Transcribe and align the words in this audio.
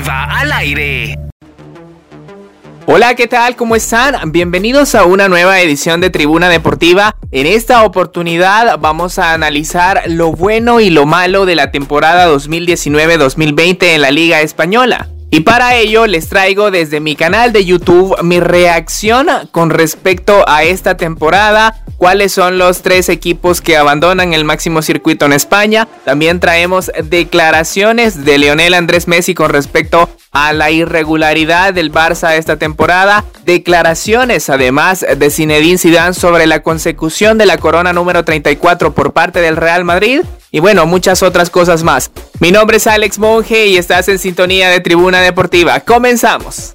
Al 0.00 0.50
aire. 0.52 1.18
Hola, 2.86 3.14
¿qué 3.14 3.26
tal? 3.26 3.56
¿Cómo 3.56 3.76
están? 3.76 4.32
Bienvenidos 4.32 4.94
a 4.94 5.04
una 5.04 5.28
nueva 5.28 5.60
edición 5.60 6.00
de 6.00 6.08
Tribuna 6.08 6.48
Deportiva. 6.48 7.14
En 7.30 7.46
esta 7.46 7.84
oportunidad 7.84 8.78
vamos 8.80 9.18
a 9.18 9.34
analizar 9.34 10.04
lo 10.06 10.32
bueno 10.32 10.80
y 10.80 10.88
lo 10.88 11.04
malo 11.04 11.44
de 11.44 11.56
la 11.56 11.70
temporada 11.70 12.26
2019-2020 12.34 13.82
en 13.82 14.00
la 14.00 14.10
Liga 14.10 14.40
Española. 14.40 15.11
Y 15.34 15.40
para 15.40 15.76
ello 15.76 16.06
les 16.06 16.28
traigo 16.28 16.70
desde 16.70 17.00
mi 17.00 17.16
canal 17.16 17.54
de 17.54 17.64
YouTube 17.64 18.14
mi 18.22 18.38
reacción 18.38 19.28
con 19.50 19.70
respecto 19.70 20.44
a 20.46 20.62
esta 20.62 20.98
temporada, 20.98 21.82
cuáles 21.96 22.32
son 22.32 22.58
los 22.58 22.82
tres 22.82 23.08
equipos 23.08 23.62
que 23.62 23.78
abandonan 23.78 24.34
el 24.34 24.44
máximo 24.44 24.82
circuito 24.82 25.24
en 25.24 25.32
España. 25.32 25.88
También 26.04 26.38
traemos 26.38 26.92
declaraciones 27.04 28.26
de 28.26 28.36
Leonel 28.36 28.74
Andrés 28.74 29.08
Messi 29.08 29.32
con 29.32 29.48
respecto 29.48 30.10
a 30.32 30.52
la 30.52 30.70
irregularidad 30.70 31.72
del 31.72 31.90
Barça 31.90 32.36
esta 32.36 32.58
temporada, 32.58 33.24
declaraciones 33.46 34.50
además 34.50 35.00
de 35.16 35.30
Zinedine 35.30 35.78
Zidane 35.78 36.12
sobre 36.12 36.46
la 36.46 36.62
consecución 36.62 37.38
de 37.38 37.46
la 37.46 37.56
corona 37.56 37.94
número 37.94 38.22
34 38.22 38.92
por 38.92 39.14
parte 39.14 39.40
del 39.40 39.56
Real 39.56 39.84
Madrid 39.86 40.20
y 40.52 40.60
bueno, 40.60 40.84
muchas 40.84 41.22
otras 41.22 41.48
cosas 41.48 41.82
más. 41.82 42.10
Mi 42.38 42.52
nombre 42.52 42.76
es 42.76 42.86
Alex 42.86 43.18
Monge 43.18 43.66
y 43.66 43.78
estás 43.78 44.06
en 44.08 44.18
sintonía 44.18 44.68
de 44.68 44.80
Tribuna 44.80 45.22
Deportiva. 45.22 45.80
Comenzamos. 45.80 46.74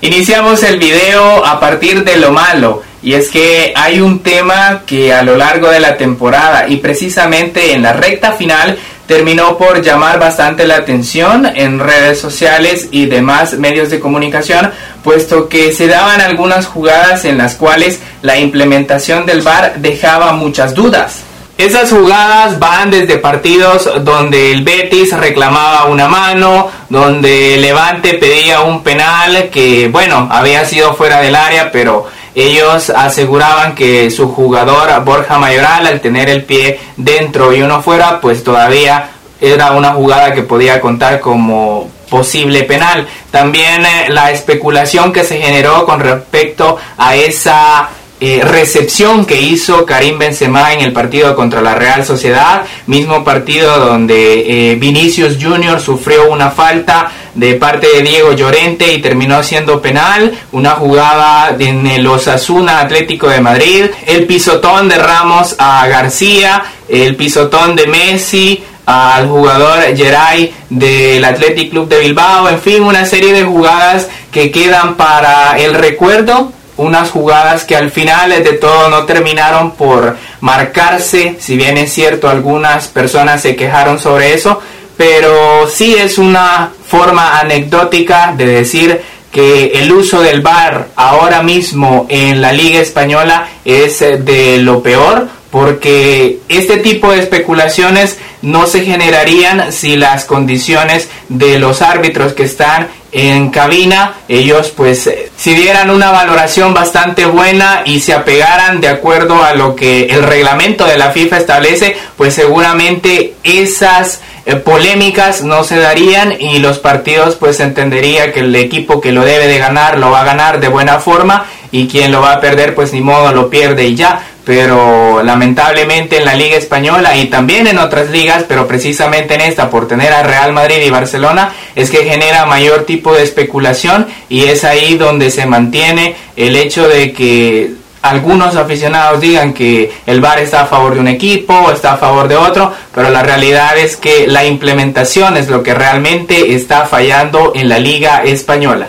Iniciamos 0.00 0.62
el 0.64 0.78
video 0.78 1.46
a 1.46 1.60
partir 1.60 2.04
de 2.04 2.16
lo 2.16 2.32
malo. 2.32 2.82
Y 3.00 3.14
es 3.14 3.28
que 3.28 3.72
hay 3.76 4.00
un 4.00 4.20
tema 4.20 4.82
que 4.86 5.12
a 5.12 5.22
lo 5.22 5.36
largo 5.36 5.68
de 5.68 5.78
la 5.78 5.96
temporada 5.96 6.66
y 6.68 6.78
precisamente 6.78 7.74
en 7.74 7.82
la 7.82 7.92
recta 7.92 8.32
final 8.32 8.78
terminó 9.06 9.58
por 9.58 9.82
llamar 9.82 10.18
bastante 10.18 10.66
la 10.66 10.76
atención 10.76 11.46
en 11.46 11.78
redes 11.78 12.18
sociales 12.18 12.88
y 12.90 13.06
demás 13.06 13.58
medios 13.58 13.90
de 13.90 14.00
comunicación, 14.00 14.70
puesto 15.02 15.48
que 15.48 15.72
se 15.72 15.86
daban 15.86 16.20
algunas 16.20 16.66
jugadas 16.66 17.24
en 17.24 17.38
las 17.38 17.54
cuales 17.54 18.00
la 18.22 18.38
implementación 18.38 19.26
del 19.26 19.42
VAR 19.42 19.74
dejaba 19.78 20.32
muchas 20.32 20.74
dudas. 20.74 21.22
Esas 21.56 21.90
jugadas 21.90 22.58
van 22.58 22.90
desde 22.90 23.18
partidos 23.18 23.88
donde 24.04 24.50
el 24.50 24.64
Betis 24.64 25.16
reclamaba 25.16 25.84
una 25.84 26.08
mano, 26.08 26.68
donde 26.88 27.56
Levante 27.58 28.14
pedía 28.14 28.62
un 28.62 28.82
penal 28.82 29.50
que, 29.50 29.86
bueno, 29.86 30.28
había 30.32 30.64
sido 30.64 30.94
fuera 30.94 31.20
del 31.20 31.36
área, 31.36 31.70
pero 31.70 32.06
ellos 32.34 32.90
aseguraban 32.90 33.76
que 33.76 34.10
su 34.10 34.32
jugador 34.32 35.04
Borja 35.04 35.38
Mayoral, 35.38 35.86
al 35.86 36.00
tener 36.00 36.28
el 36.28 36.42
pie 36.42 36.80
dentro 36.96 37.52
y 37.54 37.62
uno 37.62 37.80
fuera, 37.82 38.20
pues 38.20 38.42
todavía 38.42 39.10
era 39.40 39.72
una 39.72 39.92
jugada 39.92 40.34
que 40.34 40.42
podía 40.42 40.80
contar 40.80 41.20
como 41.20 41.88
posible 42.10 42.64
penal. 42.64 43.06
También 43.30 43.84
eh, 43.86 44.06
la 44.08 44.32
especulación 44.32 45.12
que 45.12 45.24
se 45.24 45.38
generó 45.40 45.84
con 45.84 46.00
respecto 46.00 46.78
a 46.98 47.14
esa 47.14 47.88
eh, 48.20 48.42
recepción 48.44 49.26
que 49.26 49.40
hizo 49.40 49.84
Karim 49.84 50.18
Benzema 50.18 50.72
en 50.72 50.80
el 50.80 50.92
partido 50.92 51.34
contra 51.34 51.60
la 51.60 51.74
Real 51.74 52.04
Sociedad, 52.04 52.62
mismo 52.86 53.24
partido 53.24 53.78
donde 53.78 54.72
eh, 54.72 54.76
Vinicius 54.76 55.36
Junior 55.40 55.80
sufrió 55.80 56.30
una 56.30 56.50
falta 56.50 57.10
de 57.34 57.54
parte 57.54 57.88
de 57.88 58.02
Diego 58.02 58.32
Llorente 58.32 58.92
y 58.94 59.02
terminó 59.02 59.42
siendo 59.42 59.82
penal, 59.82 60.32
una 60.52 60.70
jugada 60.70 61.56
en 61.58 61.86
el 61.86 62.06
Osasuna 62.06 62.80
Atlético 62.80 63.28
de 63.28 63.40
Madrid, 63.40 63.86
el 64.06 64.26
pisotón 64.26 64.88
de 64.88 64.96
Ramos 64.96 65.56
a 65.58 65.86
García, 65.88 66.62
el 66.88 67.16
pisotón 67.16 67.74
de 67.74 67.86
Messi 67.88 68.62
al 68.86 69.28
jugador 69.28 69.96
Geray 69.96 70.54
del 70.70 71.24
Athletic 71.24 71.70
Club 71.70 71.88
de 71.88 72.00
Bilbao, 72.00 72.48
en 72.48 72.60
fin, 72.60 72.82
una 72.82 73.04
serie 73.06 73.32
de 73.32 73.42
jugadas 73.42 74.08
que 74.30 74.50
quedan 74.50 74.96
para 74.96 75.58
el 75.58 75.74
recuerdo, 75.74 76.52
unas 76.76 77.10
jugadas 77.10 77.64
que 77.64 77.76
al 77.76 77.90
final 77.90 78.30
de 78.30 78.52
todo 78.54 78.88
no 78.88 79.04
terminaron 79.04 79.72
por 79.72 80.16
marcarse, 80.40 81.36
si 81.38 81.56
bien 81.56 81.78
es 81.78 81.92
cierto 81.92 82.28
algunas 82.28 82.88
personas 82.88 83.42
se 83.42 83.56
quejaron 83.56 83.98
sobre 83.98 84.34
eso, 84.34 84.60
pero 84.96 85.68
sí 85.68 85.94
es 85.94 86.18
una 86.18 86.70
forma 86.86 87.38
anecdótica 87.38 88.34
de 88.36 88.46
decir 88.46 89.00
que 89.30 89.72
el 89.74 89.90
uso 89.90 90.20
del 90.20 90.42
VAR 90.42 90.88
ahora 90.94 91.42
mismo 91.42 92.06
en 92.08 92.40
la 92.40 92.52
Liga 92.52 92.78
Española 92.78 93.48
es 93.64 93.98
de 93.98 94.58
lo 94.58 94.80
peor, 94.80 95.28
porque 95.50 96.40
este 96.48 96.76
tipo 96.78 97.10
de 97.10 97.18
especulaciones 97.18 98.18
no 98.42 98.66
se 98.66 98.84
generarían 98.84 99.72
si 99.72 99.96
las 99.96 100.24
condiciones 100.24 101.08
de 101.28 101.58
los 101.58 101.82
árbitros 101.82 102.32
que 102.32 102.44
están 102.44 102.88
en 103.14 103.50
cabina, 103.50 104.14
ellos 104.26 104.72
pues 104.76 105.08
si 105.36 105.54
dieran 105.54 105.90
una 105.90 106.10
valoración 106.10 106.74
bastante 106.74 107.26
buena 107.26 107.82
y 107.84 108.00
se 108.00 108.12
apegaran 108.12 108.80
de 108.80 108.88
acuerdo 108.88 109.44
a 109.44 109.54
lo 109.54 109.76
que 109.76 110.06
el 110.06 110.24
reglamento 110.24 110.84
de 110.84 110.98
la 110.98 111.12
FIFA 111.12 111.38
establece, 111.38 111.96
pues 112.16 112.34
seguramente 112.34 113.34
esas 113.44 114.20
eh, 114.46 114.56
polémicas 114.56 115.42
no 115.42 115.62
se 115.62 115.78
darían 115.78 116.34
y 116.40 116.58
los 116.58 116.80
partidos 116.80 117.36
pues 117.36 117.60
entendería 117.60 118.32
que 118.32 118.40
el 118.40 118.54
equipo 118.56 119.00
que 119.00 119.12
lo 119.12 119.24
debe 119.24 119.46
de 119.46 119.58
ganar 119.58 119.98
lo 120.00 120.10
va 120.10 120.22
a 120.22 120.24
ganar 120.24 120.58
de 120.58 120.68
buena 120.68 120.98
forma 120.98 121.46
y 121.74 121.88
quien 121.88 122.12
lo 122.12 122.20
va 122.20 122.34
a 122.34 122.40
perder 122.40 122.72
pues 122.72 122.92
ni 122.92 123.00
modo 123.00 123.32
lo 123.32 123.50
pierde 123.50 123.84
y 123.84 123.96
ya 123.96 124.24
pero 124.44 125.24
lamentablemente 125.24 126.18
en 126.18 126.24
la 126.24 126.36
liga 126.36 126.56
española 126.56 127.16
y 127.16 127.26
también 127.26 127.66
en 127.66 127.78
otras 127.78 128.10
ligas 128.10 128.44
pero 128.46 128.68
precisamente 128.68 129.34
en 129.34 129.40
esta 129.40 129.70
por 129.70 129.88
tener 129.88 130.12
a 130.12 130.22
Real 130.22 130.52
Madrid 130.52 130.76
y 130.86 130.90
Barcelona 130.90 131.52
es 131.74 131.90
que 131.90 132.04
genera 132.04 132.46
mayor 132.46 132.84
tipo 132.84 133.12
de 133.12 133.24
especulación 133.24 134.06
y 134.28 134.44
es 134.44 134.62
ahí 134.62 134.96
donde 134.96 135.32
se 135.32 135.46
mantiene 135.46 136.14
el 136.36 136.54
hecho 136.54 136.88
de 136.88 137.12
que 137.12 137.72
algunos 138.02 138.54
aficionados 138.54 139.20
digan 139.20 139.52
que 139.52 139.90
el 140.06 140.20
VAR 140.20 140.38
está 140.38 140.60
a 140.60 140.66
favor 140.66 140.94
de 140.94 141.00
un 141.00 141.08
equipo 141.08 141.54
o 141.54 141.72
está 141.72 141.94
a 141.94 141.96
favor 141.96 142.28
de 142.28 142.36
otro, 142.36 142.70
pero 142.94 143.08
la 143.08 143.22
realidad 143.22 143.78
es 143.78 143.96
que 143.96 144.26
la 144.26 144.44
implementación 144.44 145.38
es 145.38 145.48
lo 145.48 145.62
que 145.62 145.72
realmente 145.72 146.54
está 146.54 146.84
fallando 146.84 147.52
en 147.54 147.70
la 147.70 147.78
liga 147.78 148.22
española. 148.22 148.88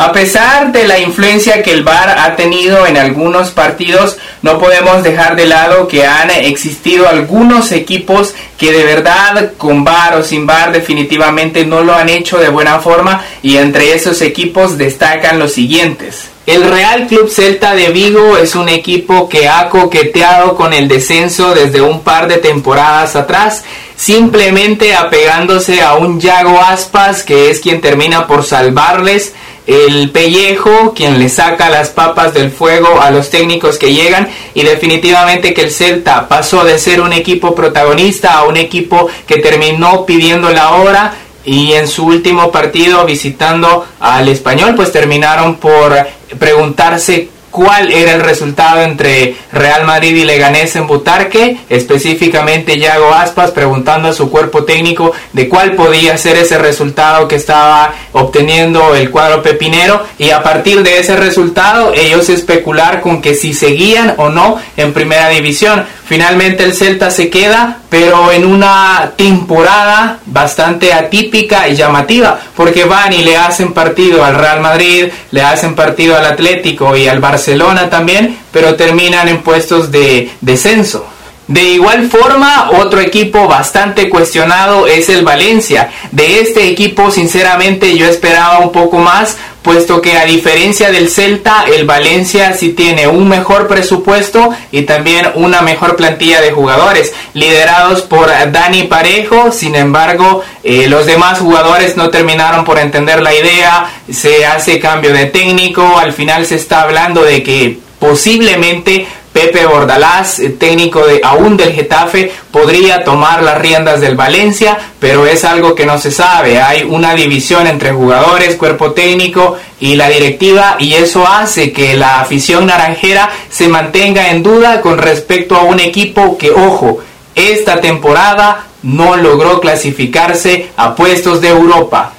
A 0.00 0.12
pesar 0.12 0.72
de 0.72 0.88
la 0.88 0.98
influencia 0.98 1.62
que 1.62 1.72
el 1.72 1.84
VAR 1.84 2.18
ha 2.20 2.34
tenido 2.34 2.86
en 2.86 2.96
algunos 2.96 3.50
partidos, 3.50 4.16
no 4.40 4.58
podemos 4.58 5.02
dejar 5.02 5.36
de 5.36 5.44
lado 5.44 5.88
que 5.88 6.06
han 6.06 6.30
existido 6.30 7.06
algunos 7.06 7.70
equipos 7.70 8.34
que 8.56 8.72
de 8.72 8.82
verdad 8.84 9.52
con 9.58 9.84
VAR 9.84 10.16
o 10.16 10.24
sin 10.24 10.46
VAR 10.46 10.72
definitivamente 10.72 11.66
no 11.66 11.82
lo 11.82 11.94
han 11.94 12.08
hecho 12.08 12.38
de 12.38 12.48
buena 12.48 12.78
forma 12.78 13.22
y 13.42 13.58
entre 13.58 13.92
esos 13.92 14.22
equipos 14.22 14.78
destacan 14.78 15.38
los 15.38 15.52
siguientes. 15.52 16.30
El 16.46 16.68
Real 16.68 17.06
Club 17.06 17.28
Celta 17.28 17.74
de 17.74 17.90
Vigo 17.90 18.38
es 18.38 18.54
un 18.54 18.70
equipo 18.70 19.28
que 19.28 19.48
ha 19.48 19.68
coqueteado 19.68 20.56
con 20.56 20.72
el 20.72 20.88
descenso 20.88 21.54
desde 21.54 21.82
un 21.82 22.00
par 22.00 22.26
de 22.26 22.38
temporadas 22.38 23.14
atrás, 23.14 23.62
simplemente 23.94 24.94
apegándose 24.94 25.82
a 25.82 25.94
un 25.94 26.18
Yago 26.18 26.58
Aspas 26.58 27.22
que 27.22 27.50
es 27.50 27.60
quien 27.60 27.82
termina 27.82 28.26
por 28.26 28.42
salvarles 28.42 29.34
el 29.66 30.10
pellejo, 30.10 30.94
quien 30.94 31.18
le 31.18 31.28
saca 31.28 31.70
las 31.70 31.90
papas 31.90 32.34
del 32.34 32.50
fuego 32.50 33.00
a 33.00 33.10
los 33.10 33.30
técnicos 33.30 33.78
que 33.78 33.92
llegan 33.92 34.28
y 34.54 34.62
definitivamente 34.62 35.54
que 35.54 35.62
el 35.62 35.70
Celta 35.70 36.28
pasó 36.28 36.64
de 36.64 36.78
ser 36.78 37.00
un 37.00 37.12
equipo 37.12 37.54
protagonista 37.54 38.34
a 38.34 38.44
un 38.44 38.56
equipo 38.56 39.08
que 39.26 39.36
terminó 39.38 40.06
pidiendo 40.06 40.50
la 40.50 40.72
hora 40.72 41.14
y 41.44 41.72
en 41.72 41.88
su 41.88 42.06
último 42.06 42.50
partido 42.50 43.04
visitando 43.04 43.86
al 44.00 44.28
español 44.28 44.74
pues 44.74 44.92
terminaron 44.92 45.56
por 45.56 45.96
preguntarse 46.38 47.28
cuál 47.50 47.92
era 47.92 48.14
el 48.14 48.20
resultado 48.20 48.82
entre 48.82 49.36
Real 49.52 49.84
Madrid 49.84 50.16
y 50.16 50.24
Leganés 50.24 50.76
en 50.76 50.86
Butarque, 50.86 51.58
específicamente 51.68 52.78
Yago 52.78 53.12
Aspas 53.12 53.50
preguntando 53.50 54.08
a 54.08 54.12
su 54.12 54.30
cuerpo 54.30 54.64
técnico 54.64 55.12
de 55.32 55.48
cuál 55.48 55.74
podía 55.74 56.16
ser 56.16 56.36
ese 56.36 56.58
resultado 56.58 57.28
que 57.28 57.36
estaba 57.36 57.94
obteniendo 58.12 58.94
el 58.94 59.10
cuadro 59.10 59.42
pepinero 59.42 60.04
y 60.18 60.30
a 60.30 60.42
partir 60.42 60.82
de 60.82 60.98
ese 60.98 61.16
resultado 61.16 61.92
ellos 61.94 62.28
especular 62.28 63.00
con 63.00 63.20
que 63.20 63.34
si 63.34 63.52
seguían 63.52 64.14
o 64.16 64.28
no 64.28 64.58
en 64.76 64.92
primera 64.92 65.28
división. 65.28 65.84
Finalmente 66.06 66.64
el 66.64 66.74
Celta 66.74 67.10
se 67.10 67.30
queda, 67.30 67.79
pero 67.90 68.30
en 68.30 68.46
una 68.46 69.12
temporada 69.16 70.20
bastante 70.24 70.92
atípica 70.92 71.68
y 71.68 71.74
llamativa, 71.74 72.38
porque 72.56 72.84
van 72.84 73.12
y 73.12 73.24
le 73.24 73.36
hacen 73.36 73.74
partido 73.74 74.24
al 74.24 74.36
Real 74.36 74.60
Madrid, 74.60 75.08
le 75.32 75.42
hacen 75.42 75.74
partido 75.74 76.16
al 76.16 76.24
Atlético 76.24 76.96
y 76.96 77.08
al 77.08 77.18
Barcelona 77.18 77.90
también, 77.90 78.38
pero 78.52 78.76
terminan 78.76 79.28
en 79.28 79.42
puestos 79.42 79.90
de 79.90 80.30
descenso. 80.40 81.04
De 81.50 81.64
igual 81.64 82.08
forma, 82.08 82.70
otro 82.78 83.00
equipo 83.00 83.48
bastante 83.48 84.08
cuestionado 84.08 84.86
es 84.86 85.08
el 85.08 85.24
Valencia. 85.24 85.90
De 86.12 86.38
este 86.38 86.68
equipo, 86.68 87.10
sinceramente, 87.10 87.96
yo 87.96 88.06
esperaba 88.06 88.60
un 88.60 88.70
poco 88.70 88.98
más 88.98 89.36
puesto 89.62 90.00
que 90.00 90.16
a 90.16 90.24
diferencia 90.24 90.90
del 90.90 91.10
Celta, 91.10 91.64
el 91.72 91.84
Valencia 91.84 92.54
sí 92.54 92.70
tiene 92.70 93.06
un 93.06 93.28
mejor 93.28 93.68
presupuesto 93.68 94.50
y 94.72 94.82
también 94.82 95.30
una 95.34 95.60
mejor 95.60 95.96
plantilla 95.96 96.40
de 96.40 96.52
jugadores, 96.52 97.12
liderados 97.34 98.02
por 98.02 98.30
Dani 98.50 98.84
Parejo, 98.84 99.52
sin 99.52 99.74
embargo, 99.74 100.42
eh, 100.64 100.86
los 100.88 101.06
demás 101.06 101.40
jugadores 101.40 101.96
no 101.96 102.10
terminaron 102.10 102.64
por 102.64 102.78
entender 102.78 103.20
la 103.20 103.34
idea, 103.34 103.90
se 104.10 104.46
hace 104.46 104.80
cambio 104.80 105.12
de 105.12 105.26
técnico, 105.26 105.98
al 105.98 106.12
final 106.12 106.46
se 106.46 106.56
está 106.56 106.82
hablando 106.82 107.22
de 107.22 107.42
que 107.42 107.78
posiblemente 107.98 109.06
Pepe 109.32 109.64
Bordalás, 109.64 110.42
técnico 110.58 111.04
aún 111.22 111.56
del 111.56 111.72
Getafe, 111.72 112.32
podría 112.50 113.04
tomar 113.04 113.42
las 113.42 113.58
riendas 113.58 114.00
del 114.00 114.16
Valencia, 114.16 114.76
pero 114.98 115.24
es 115.24 115.44
algo 115.44 115.74
que 115.74 115.86
no 115.86 115.98
se 115.98 116.10
sabe. 116.10 116.60
Hay 116.60 116.82
una 116.82 117.14
división 117.14 117.66
entre 117.66 117.92
jugadores, 117.92 118.56
cuerpo 118.56 118.90
técnico 118.90 119.56
y 119.78 119.94
la 119.94 120.08
directiva 120.08 120.76
y 120.80 120.94
eso 120.94 121.26
hace 121.26 121.72
que 121.72 121.96
la 121.96 122.20
afición 122.20 122.66
naranjera 122.66 123.30
se 123.48 123.68
mantenga 123.68 124.30
en 124.30 124.42
duda 124.42 124.80
con 124.80 124.98
respecto 124.98 125.54
a 125.54 125.62
un 125.62 125.78
equipo 125.78 126.36
que, 126.36 126.50
ojo, 126.50 126.98
esta 127.34 127.80
temporada 127.80 128.66
no 128.82 129.16
logró 129.16 129.60
clasificarse 129.60 130.70
a 130.76 130.94
puestos 130.94 131.40
de 131.40 131.48
Europa. 131.48 132.14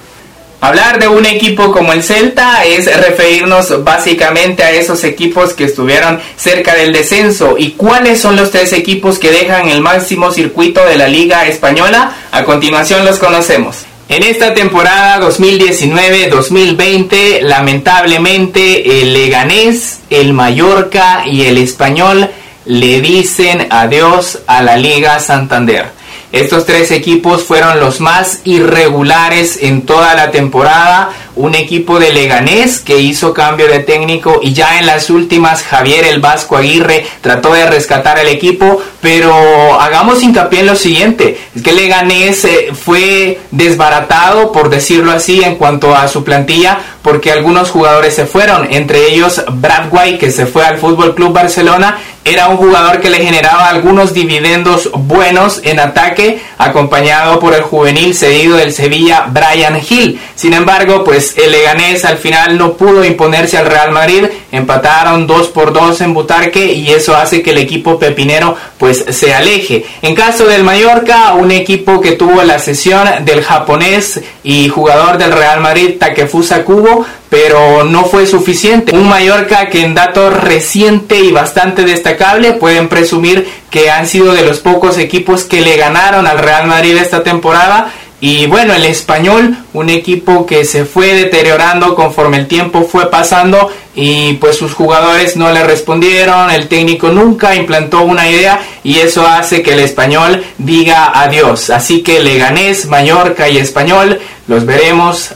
Hablar 0.63 0.99
de 0.99 1.07
un 1.07 1.25
equipo 1.25 1.71
como 1.71 1.91
el 1.91 2.03
Celta 2.03 2.63
es 2.63 2.85
referirnos 2.85 3.83
básicamente 3.83 4.61
a 4.61 4.69
esos 4.69 5.03
equipos 5.03 5.53
que 5.53 5.63
estuvieron 5.63 6.19
cerca 6.37 6.75
del 6.75 6.93
descenso. 6.93 7.55
¿Y 7.57 7.71
cuáles 7.71 8.21
son 8.21 8.35
los 8.35 8.51
tres 8.51 8.71
equipos 8.71 9.17
que 9.17 9.31
dejan 9.31 9.69
el 9.69 9.81
máximo 9.81 10.31
circuito 10.31 10.85
de 10.85 10.97
la 10.97 11.07
Liga 11.07 11.47
Española? 11.47 12.15
A 12.31 12.43
continuación 12.43 13.03
los 13.05 13.17
conocemos. 13.17 13.77
En 14.07 14.21
esta 14.21 14.53
temporada 14.53 15.19
2019-2020, 15.21 17.41
lamentablemente, 17.41 19.01
el 19.01 19.15
Leganés, 19.15 20.01
el 20.11 20.33
Mallorca 20.33 21.23
y 21.25 21.45
el 21.45 21.57
Español 21.57 22.29
le 22.65 23.01
dicen 23.01 23.65
adiós 23.71 24.37
a 24.45 24.61
la 24.61 24.77
Liga 24.77 25.19
Santander. 25.19 25.99
Estos 26.31 26.65
tres 26.65 26.91
equipos 26.91 27.43
fueron 27.43 27.81
los 27.81 27.99
más 27.99 28.39
irregulares 28.45 29.59
en 29.61 29.81
toda 29.81 30.15
la 30.15 30.31
temporada. 30.31 31.09
Un 31.35 31.55
equipo 31.55 31.99
de 31.99 32.11
Leganés 32.11 32.79
que 32.79 32.99
hizo 32.99 33.33
cambio 33.33 33.67
de 33.67 33.79
técnico 33.79 34.39
y 34.41 34.53
ya 34.53 34.79
en 34.79 34.85
las 34.85 35.09
últimas 35.09 35.63
Javier 35.63 36.05
el 36.05 36.19
Vasco 36.19 36.57
Aguirre 36.57 37.05
trató 37.21 37.53
de 37.53 37.65
rescatar 37.65 38.19
el 38.19 38.27
equipo, 38.27 38.81
pero 39.01 39.33
hagamos 39.79 40.21
hincapié 40.23 40.61
en 40.61 40.65
lo 40.67 40.75
siguiente, 40.75 41.39
es 41.55 41.61
que 41.61 41.73
Leganés 41.73 42.45
eh, 42.45 42.69
fue 42.73 43.39
desbaratado, 43.51 44.51
por 44.51 44.69
decirlo 44.69 45.11
así, 45.11 45.43
en 45.43 45.55
cuanto 45.55 45.95
a 45.95 46.07
su 46.07 46.23
plantilla, 46.23 46.79
porque 47.01 47.31
algunos 47.31 47.71
jugadores 47.71 48.13
se 48.15 48.25
fueron, 48.25 48.67
entre 48.71 49.07
ellos 49.07 49.43
Brad 49.53 49.85
White 49.91 50.17
que 50.19 50.31
se 50.31 50.45
fue 50.45 50.65
al 50.65 50.77
Fútbol 50.77 51.15
Club 51.15 51.33
Barcelona 51.33 51.97
era 52.23 52.49
un 52.49 52.57
jugador 52.57 53.01
que 53.01 53.09
le 53.09 53.17
generaba 53.17 53.67
algunos 53.67 54.13
dividendos 54.13 54.91
buenos 54.93 55.59
en 55.63 55.79
ataque, 55.79 56.39
acompañado 56.59 57.39
por 57.39 57.55
el 57.55 57.63
juvenil 57.63 58.13
cedido 58.13 58.57
del 58.57 58.73
Sevilla 58.73 59.25
Brian 59.31 59.81
Hill. 59.89 60.19
Sin 60.35 60.53
embargo, 60.53 61.03
pues 61.03 61.20
el 61.37 61.51
Leganés 61.51 62.05
al 62.05 62.17
final 62.17 62.57
no 62.57 62.73
pudo 62.73 63.03
imponerse 63.03 63.57
al 63.57 63.65
Real 63.65 63.91
Madrid, 63.91 64.25
empataron 64.51 65.27
2 65.27 65.47
por 65.49 65.73
2 65.73 66.01
en 66.01 66.13
Butarque 66.13 66.73
y 66.73 66.89
eso 66.89 67.15
hace 67.15 67.41
que 67.41 67.51
el 67.51 67.57
equipo 67.57 67.99
pepinero 67.99 68.55
pues 68.77 69.05
se 69.09 69.33
aleje. 69.33 69.85
En 70.01 70.15
caso 70.15 70.45
del 70.45 70.63
Mallorca, 70.63 71.33
un 71.33 71.51
equipo 71.51 72.01
que 72.01 72.13
tuvo 72.13 72.43
la 72.43 72.59
sesión 72.59 73.07
del 73.25 73.43
japonés 73.43 74.21
y 74.43 74.69
jugador 74.69 75.17
del 75.17 75.31
Real 75.31 75.61
Madrid 75.61 75.97
Takefusa 75.99 76.63
Kubo 76.63 77.05
pero 77.31 77.85
no 77.85 78.03
fue 78.03 78.27
suficiente. 78.27 78.93
Un 78.93 79.07
Mallorca 79.07 79.69
que 79.69 79.85
en 79.85 79.95
datos 79.95 80.33
reciente 80.43 81.17
y 81.21 81.31
bastante 81.31 81.85
destacable 81.85 82.51
pueden 82.51 82.89
presumir 82.89 83.47
que 83.69 83.89
han 83.89 84.05
sido 84.05 84.33
de 84.33 84.43
los 84.43 84.59
pocos 84.59 84.97
equipos 84.97 85.45
que 85.45 85.61
le 85.61 85.77
ganaron 85.77 86.27
al 86.27 86.39
Real 86.39 86.67
Madrid 86.67 86.97
esta 86.97 87.23
temporada. 87.23 87.89
Y 88.23 88.45
bueno, 88.45 88.75
el 88.75 88.85
español, 88.85 89.57
un 89.73 89.89
equipo 89.89 90.45
que 90.45 90.63
se 90.63 90.85
fue 90.85 91.15
deteriorando 91.15 91.95
conforme 91.95 92.37
el 92.37 92.47
tiempo 92.47 92.83
fue 92.83 93.09
pasando 93.09 93.71
y 93.95 94.33
pues 94.33 94.57
sus 94.57 94.73
jugadores 94.73 95.35
no 95.35 95.51
le 95.51 95.63
respondieron, 95.63 96.51
el 96.51 96.67
técnico 96.67 97.09
nunca 97.09 97.55
implantó 97.55 98.01
una 98.01 98.29
idea 98.29 98.61
y 98.83 98.99
eso 98.99 99.25
hace 99.25 99.63
que 99.63 99.73
el 99.73 99.79
español 99.79 100.43
diga 100.59 101.11
adiós. 101.19 101.71
Así 101.71 102.03
que 102.03 102.19
Leganés, 102.19 102.85
Mallorca 102.85 103.49
y 103.49 103.57
Español 103.57 104.19
los 104.47 104.67
veremos 104.67 105.33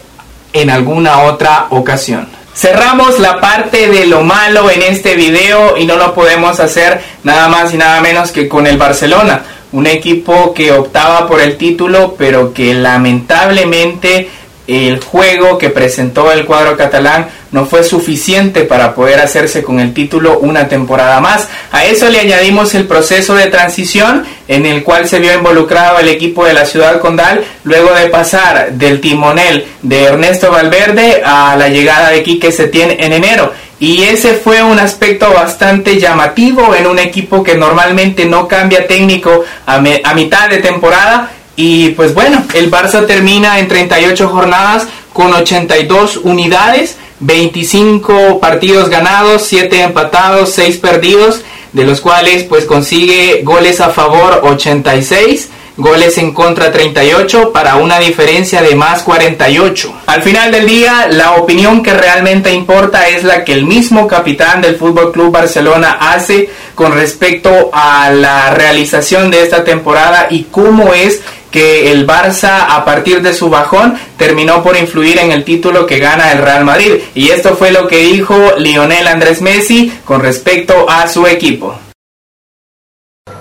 en 0.53 0.69
alguna 0.69 1.23
otra 1.23 1.65
ocasión. 1.71 2.27
Cerramos 2.53 3.19
la 3.19 3.41
parte 3.41 3.89
de 3.89 4.05
lo 4.05 4.21
malo 4.21 4.69
en 4.69 4.83
este 4.83 5.15
video 5.15 5.75
y 5.75 5.85
no 5.85 5.97
lo 5.97 6.13
podemos 6.13 6.59
hacer 6.59 7.01
nada 7.23 7.49
más 7.49 7.73
y 7.73 7.77
nada 7.77 7.99
menos 7.99 8.31
que 8.31 8.47
con 8.47 8.65
el 8.65 8.77
Barcelona, 8.77 9.43
un 9.75 9.87
equipo 9.87 10.53
que 10.53 10.71
optaba 10.71 11.27
por 11.27 11.41
el 11.41 11.57
título 11.57 12.15
pero 12.17 12.53
que 12.53 12.73
lamentablemente 12.73 14.29
el 14.67 14.99
juego 14.99 15.57
que 15.57 15.69
presentó 15.69 16.31
el 16.31 16.45
cuadro 16.45 16.75
catalán 16.75 17.27
no 17.51 17.65
fue 17.65 17.83
suficiente 17.83 18.63
para 18.63 18.95
poder 18.95 19.19
hacerse 19.19 19.63
con 19.63 19.79
el 19.79 19.93
título 19.93 20.39
una 20.39 20.67
temporada 20.67 21.21
más. 21.21 21.47
A 21.71 21.85
eso 21.85 22.09
le 22.09 22.19
añadimos 22.19 22.73
el 22.73 22.87
proceso 22.87 23.35
de 23.35 23.47
transición 23.47 24.25
en 24.47 24.65
el 24.65 24.83
cual 24.83 25.07
se 25.07 25.19
vio 25.19 25.33
involucrado 25.33 25.99
el 25.99 26.07
equipo 26.07 26.45
de 26.45 26.53
la 26.53 26.65
ciudad 26.65 26.99
condal 26.99 27.43
luego 27.63 27.93
de 27.93 28.07
pasar 28.07 28.71
del 28.73 29.01
timonel 29.01 29.65
de 29.81 30.03
Ernesto 30.03 30.51
Valverde 30.51 31.21
a 31.23 31.55
la 31.55 31.69
llegada 31.69 32.09
de 32.09 32.23
Quique 32.23 32.51
Setién 32.51 32.95
en 32.99 33.13
enero. 33.13 33.53
Y 33.79 34.03
ese 34.03 34.35
fue 34.35 34.63
un 34.63 34.79
aspecto 34.79 35.31
bastante 35.33 35.99
llamativo 35.99 36.73
en 36.75 36.87
un 36.87 36.97
equipo 36.97 37.43
que 37.43 37.55
normalmente 37.55 38.25
no 38.25 38.47
cambia 38.47 38.87
técnico 38.87 39.43
a, 39.65 39.75
a 39.75 40.13
mitad 40.13 40.49
de 40.49 40.57
temporada. 40.57 41.31
Y 41.57 41.89
pues 41.89 42.13
bueno, 42.13 42.43
el 42.53 42.71
Barça 42.71 43.05
termina 43.05 43.59
en 43.59 43.67
38 43.67 44.29
jornadas 44.29 44.87
con 45.13 45.33
82 45.33 46.17
unidades, 46.17 46.97
25 47.19 48.39
partidos 48.39 48.89
ganados, 48.89 49.43
7 49.43 49.81
empatados, 49.81 50.51
6 50.53 50.77
perdidos, 50.77 51.41
de 51.73 51.85
los 51.85 52.01
cuales 52.01 52.43
pues 52.43 52.65
consigue 52.65 53.41
goles 53.43 53.81
a 53.81 53.89
favor 53.89 54.41
86 54.43 55.49
goles 55.77 56.17
en 56.17 56.33
contra 56.33 56.71
38 56.71 57.51
para 57.51 57.75
una 57.75 57.99
diferencia 57.99 58.61
de 58.61 58.75
más 58.75 59.03
48. 59.03 59.93
Al 60.05 60.23
final 60.23 60.51
del 60.51 60.65
día, 60.65 61.07
la 61.09 61.33
opinión 61.33 61.83
que 61.83 61.93
realmente 61.93 62.53
importa 62.53 63.07
es 63.09 63.23
la 63.23 63.43
que 63.43 63.53
el 63.53 63.65
mismo 63.65 64.07
capitán 64.07 64.61
del 64.61 64.77
Fútbol 64.77 65.11
Club 65.11 65.31
Barcelona 65.31 65.97
hace 65.99 66.49
con 66.75 66.93
respecto 66.93 67.69
a 67.73 68.09
la 68.11 68.51
realización 68.51 69.31
de 69.31 69.43
esta 69.43 69.63
temporada 69.63 70.27
y 70.29 70.43
cómo 70.43 70.93
es 70.93 71.21
que 71.51 71.89
el 71.91 72.05
Barça 72.05 72.65
a 72.67 72.83
partir 72.83 73.21
de 73.21 73.33
su 73.33 73.49
bajón 73.49 73.97
terminó 74.17 74.61
por 74.61 74.75
influir 74.75 75.19
en 75.19 75.31
el 75.31 75.45
título 75.45 75.85
que 75.85 75.99
gana 75.99 76.33
el 76.33 76.39
Real 76.39 76.65
Madrid. 76.65 76.95
Y 77.13 77.29
esto 77.29 77.55
fue 77.55 77.71
lo 77.71 77.87
que 77.87 77.99
dijo 77.99 78.55
Lionel 78.57 79.07
Andrés 79.07 79.41
Messi 79.41 79.93
con 80.03 80.21
respecto 80.21 80.89
a 80.89 81.07
su 81.07 81.25
equipo. 81.25 81.79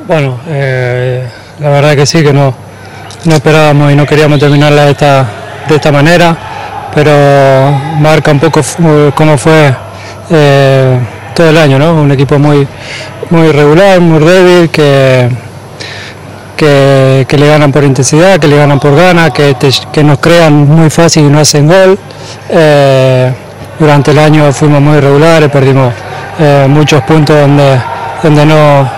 Bueno, 0.06 0.40
eh, 0.46 1.28
la 1.60 1.70
verdad 1.70 1.94
que 1.94 2.06
sí, 2.06 2.22
que 2.22 2.32
no, 2.32 2.54
no 3.24 3.34
esperábamos 3.34 3.92
y 3.92 3.96
no 3.96 4.06
queríamos 4.06 4.38
terminarla 4.38 4.86
de 4.86 4.90
esta, 4.92 5.26
de 5.68 5.74
esta 5.74 5.92
manera, 5.92 6.36
pero 6.94 7.12
marca 7.98 8.30
un 8.30 8.40
poco 8.40 8.60
cómo 9.14 9.38
fue 9.38 9.74
eh, 10.30 10.98
todo 11.34 11.50
el 11.50 11.56
año, 11.56 11.78
¿no? 11.78 11.94
Un 11.94 12.10
equipo 12.12 12.38
muy, 12.38 12.66
muy 13.30 13.52
regular, 13.52 14.00
muy 14.00 14.24
débil, 14.24 14.70
que 14.70 15.28
que, 16.56 17.36
le 17.38 17.46
ganan 17.46 17.72
por 17.72 17.84
intensidad, 17.84 18.38
que 18.38 18.48
le 18.48 18.56
ganan 18.56 18.78
por 18.78 18.94
ganas, 18.94 19.32
que, 19.32 19.56
que 19.92 20.04
nos 20.04 20.18
crean 20.18 20.66
muy 20.68 20.90
fácil 20.90 21.24
y 21.24 21.28
no 21.28 21.40
hacen 21.40 21.66
gol. 21.66 21.98
Eh, 22.48 23.32
durante 23.78 24.12
el 24.12 24.18
año 24.18 24.52
fuimos 24.52 24.80
muy 24.80 25.00
regulares, 25.00 25.50
perdimos 25.50 25.92
eh, 26.38 26.66
muchos 26.68 27.02
puntos 27.02 27.36
donde, 27.36 27.80
donde 28.22 28.46
no, 28.46 28.88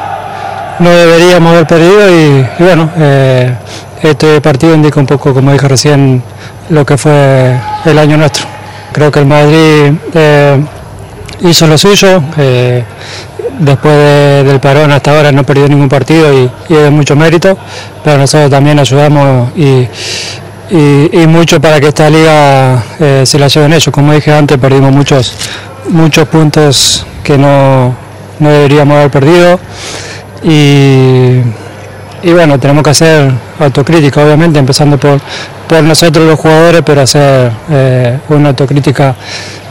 no 0.80 0.90
deberíamos 0.90 1.52
haber 1.52 1.66
perdido 1.66 2.10
y, 2.10 2.46
bueno, 2.58 2.90
eh, 2.98 3.54
este 4.02 4.40
partido 4.40 4.74
indica 4.74 5.00
un 5.00 5.06
poco, 5.06 5.32
como 5.34 5.52
dije 5.52 5.68
recién, 5.68 6.22
lo 6.70 6.84
que 6.84 6.96
fue 6.96 7.58
el 7.84 7.98
año 7.98 8.16
nuestro. 8.16 8.44
Creo 8.92 9.10
que 9.10 9.18
el 9.20 9.26
Madrid 9.26 9.92
hizo 11.42 11.66
lo 11.66 11.76
suyo, 11.76 12.22
después 13.58 14.44
del 14.44 14.60
parón 14.60 14.92
hasta 14.92 15.16
ahora 15.16 15.32
no 15.32 15.44
perdió 15.44 15.68
ningún 15.68 15.88
partido 15.88 16.32
y, 16.32 16.50
y 16.68 16.74
es 16.74 16.82
de 16.82 16.90
mucho 16.90 17.16
mérito, 17.16 17.56
pero 18.04 18.18
nosotros 18.18 18.50
también 18.50 18.78
ayudamos 18.78 19.50
y, 19.56 19.88
mucho 21.26 21.60
para 21.60 21.80
que 21.80 21.88
esta 21.88 22.08
liga 22.10 22.82
eh, 22.98 23.22
se 23.24 23.38
la 23.38 23.48
lleven 23.48 23.72
ellos. 23.72 23.92
Como 23.92 24.12
dije 24.12 24.32
antes, 24.32 24.58
perdimos 24.58 24.92
muchos, 24.92 25.32
muchos 25.88 26.26
puntos 26.28 27.06
que 27.22 27.38
no, 27.38 27.94
deberíamos 28.38 28.96
haber 28.96 29.10
perdido 29.10 29.60
y, 30.48 31.42
bueno, 32.32 32.58
tenemos 32.60 32.84
que 32.84 32.90
hacer 32.90 33.32
autocrítica, 33.58 34.22
obviamente, 34.24 34.60
empezando 34.60 34.96
por, 34.96 35.20
por 35.68 35.82
nosotros 35.82 36.24
los 36.24 36.38
jugadores, 36.38 36.82
pero 36.86 37.00
hacer 37.00 37.50
eh, 37.68 38.18
una 38.28 38.50
autocrítica 38.50 39.16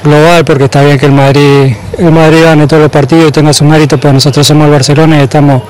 global, 0.04 0.44
porque 0.44 0.66
está 0.66 0.84
bien 0.84 1.00
que 1.00 1.06
el 1.06 1.14
Madrid, 1.14 1.74
el 1.98 2.12
Madrid 2.12 2.44
gane 2.44 2.68
todos 2.68 2.84
los 2.84 2.92
partidos 2.92 3.30
y 3.30 3.32
tenga 3.32 3.54
su 3.54 3.64
mérito, 3.64 3.98
pero 3.98 4.14
nosotros 4.14 4.46
somos 4.46 4.66
el 4.66 4.72
Barcelona 4.72 5.20
y 5.20 5.24
estamos 5.24 5.64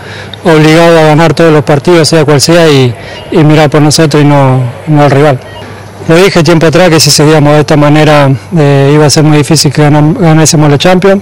obligados 0.43 0.99
a 0.99 1.05
ganar 1.05 1.35
todos 1.35 1.53
los 1.53 1.63
partidos, 1.63 2.07
sea 2.07 2.25
cual 2.25 2.41
sea, 2.41 2.67
y, 2.67 2.93
mirar 3.31 3.69
por 3.69 3.83
nosotros 3.83 4.23
y 4.23 4.25
no, 4.25 4.59
no 4.87 5.03
al 5.03 5.11
rival. 5.11 5.39
Lo 6.07 6.15
dije 6.15 6.43
tiempo 6.43 6.65
atrás 6.65 6.89
que 6.89 6.99
si 6.99 7.11
seguíamos 7.11 7.53
de 7.53 7.59
esta 7.59 7.77
manera 7.77 8.29
eh, 8.57 8.91
iba 8.93 9.05
a 9.05 9.09
ser 9.09 9.23
muy 9.23 9.37
difícil 9.37 9.71
que 9.71 9.83
ganásemos 9.83 10.69
los 10.69 10.79
Champions, 10.79 11.21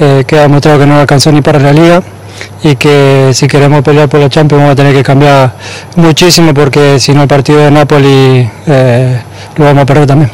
eh, 0.00 0.24
que 0.26 0.38
ha 0.38 0.42
demostrado 0.42 0.80
que 0.80 0.86
no 0.86 0.98
alcanzó 0.98 1.30
ni 1.30 1.42
para 1.42 1.60
la 1.60 1.72
liga 1.72 2.02
y 2.62 2.76
que 2.76 3.30
si 3.32 3.46
queremos 3.46 3.82
pelear 3.82 4.08
por 4.08 4.20
los 4.20 4.30
Champions 4.30 4.62
vamos 4.62 4.72
a 4.72 4.76
tener 4.76 4.94
que 4.94 5.02
cambiar 5.02 5.52
muchísimo 5.96 6.52
porque 6.54 6.98
si 6.98 7.12
no 7.12 7.22
el 7.22 7.28
partido 7.28 7.60
de 7.60 7.70
Napoli 7.70 8.50
eh, 8.66 9.20
lo 9.56 9.64
vamos 9.64 9.82
a 9.82 9.86
perder 9.86 10.06
también. 10.06 10.30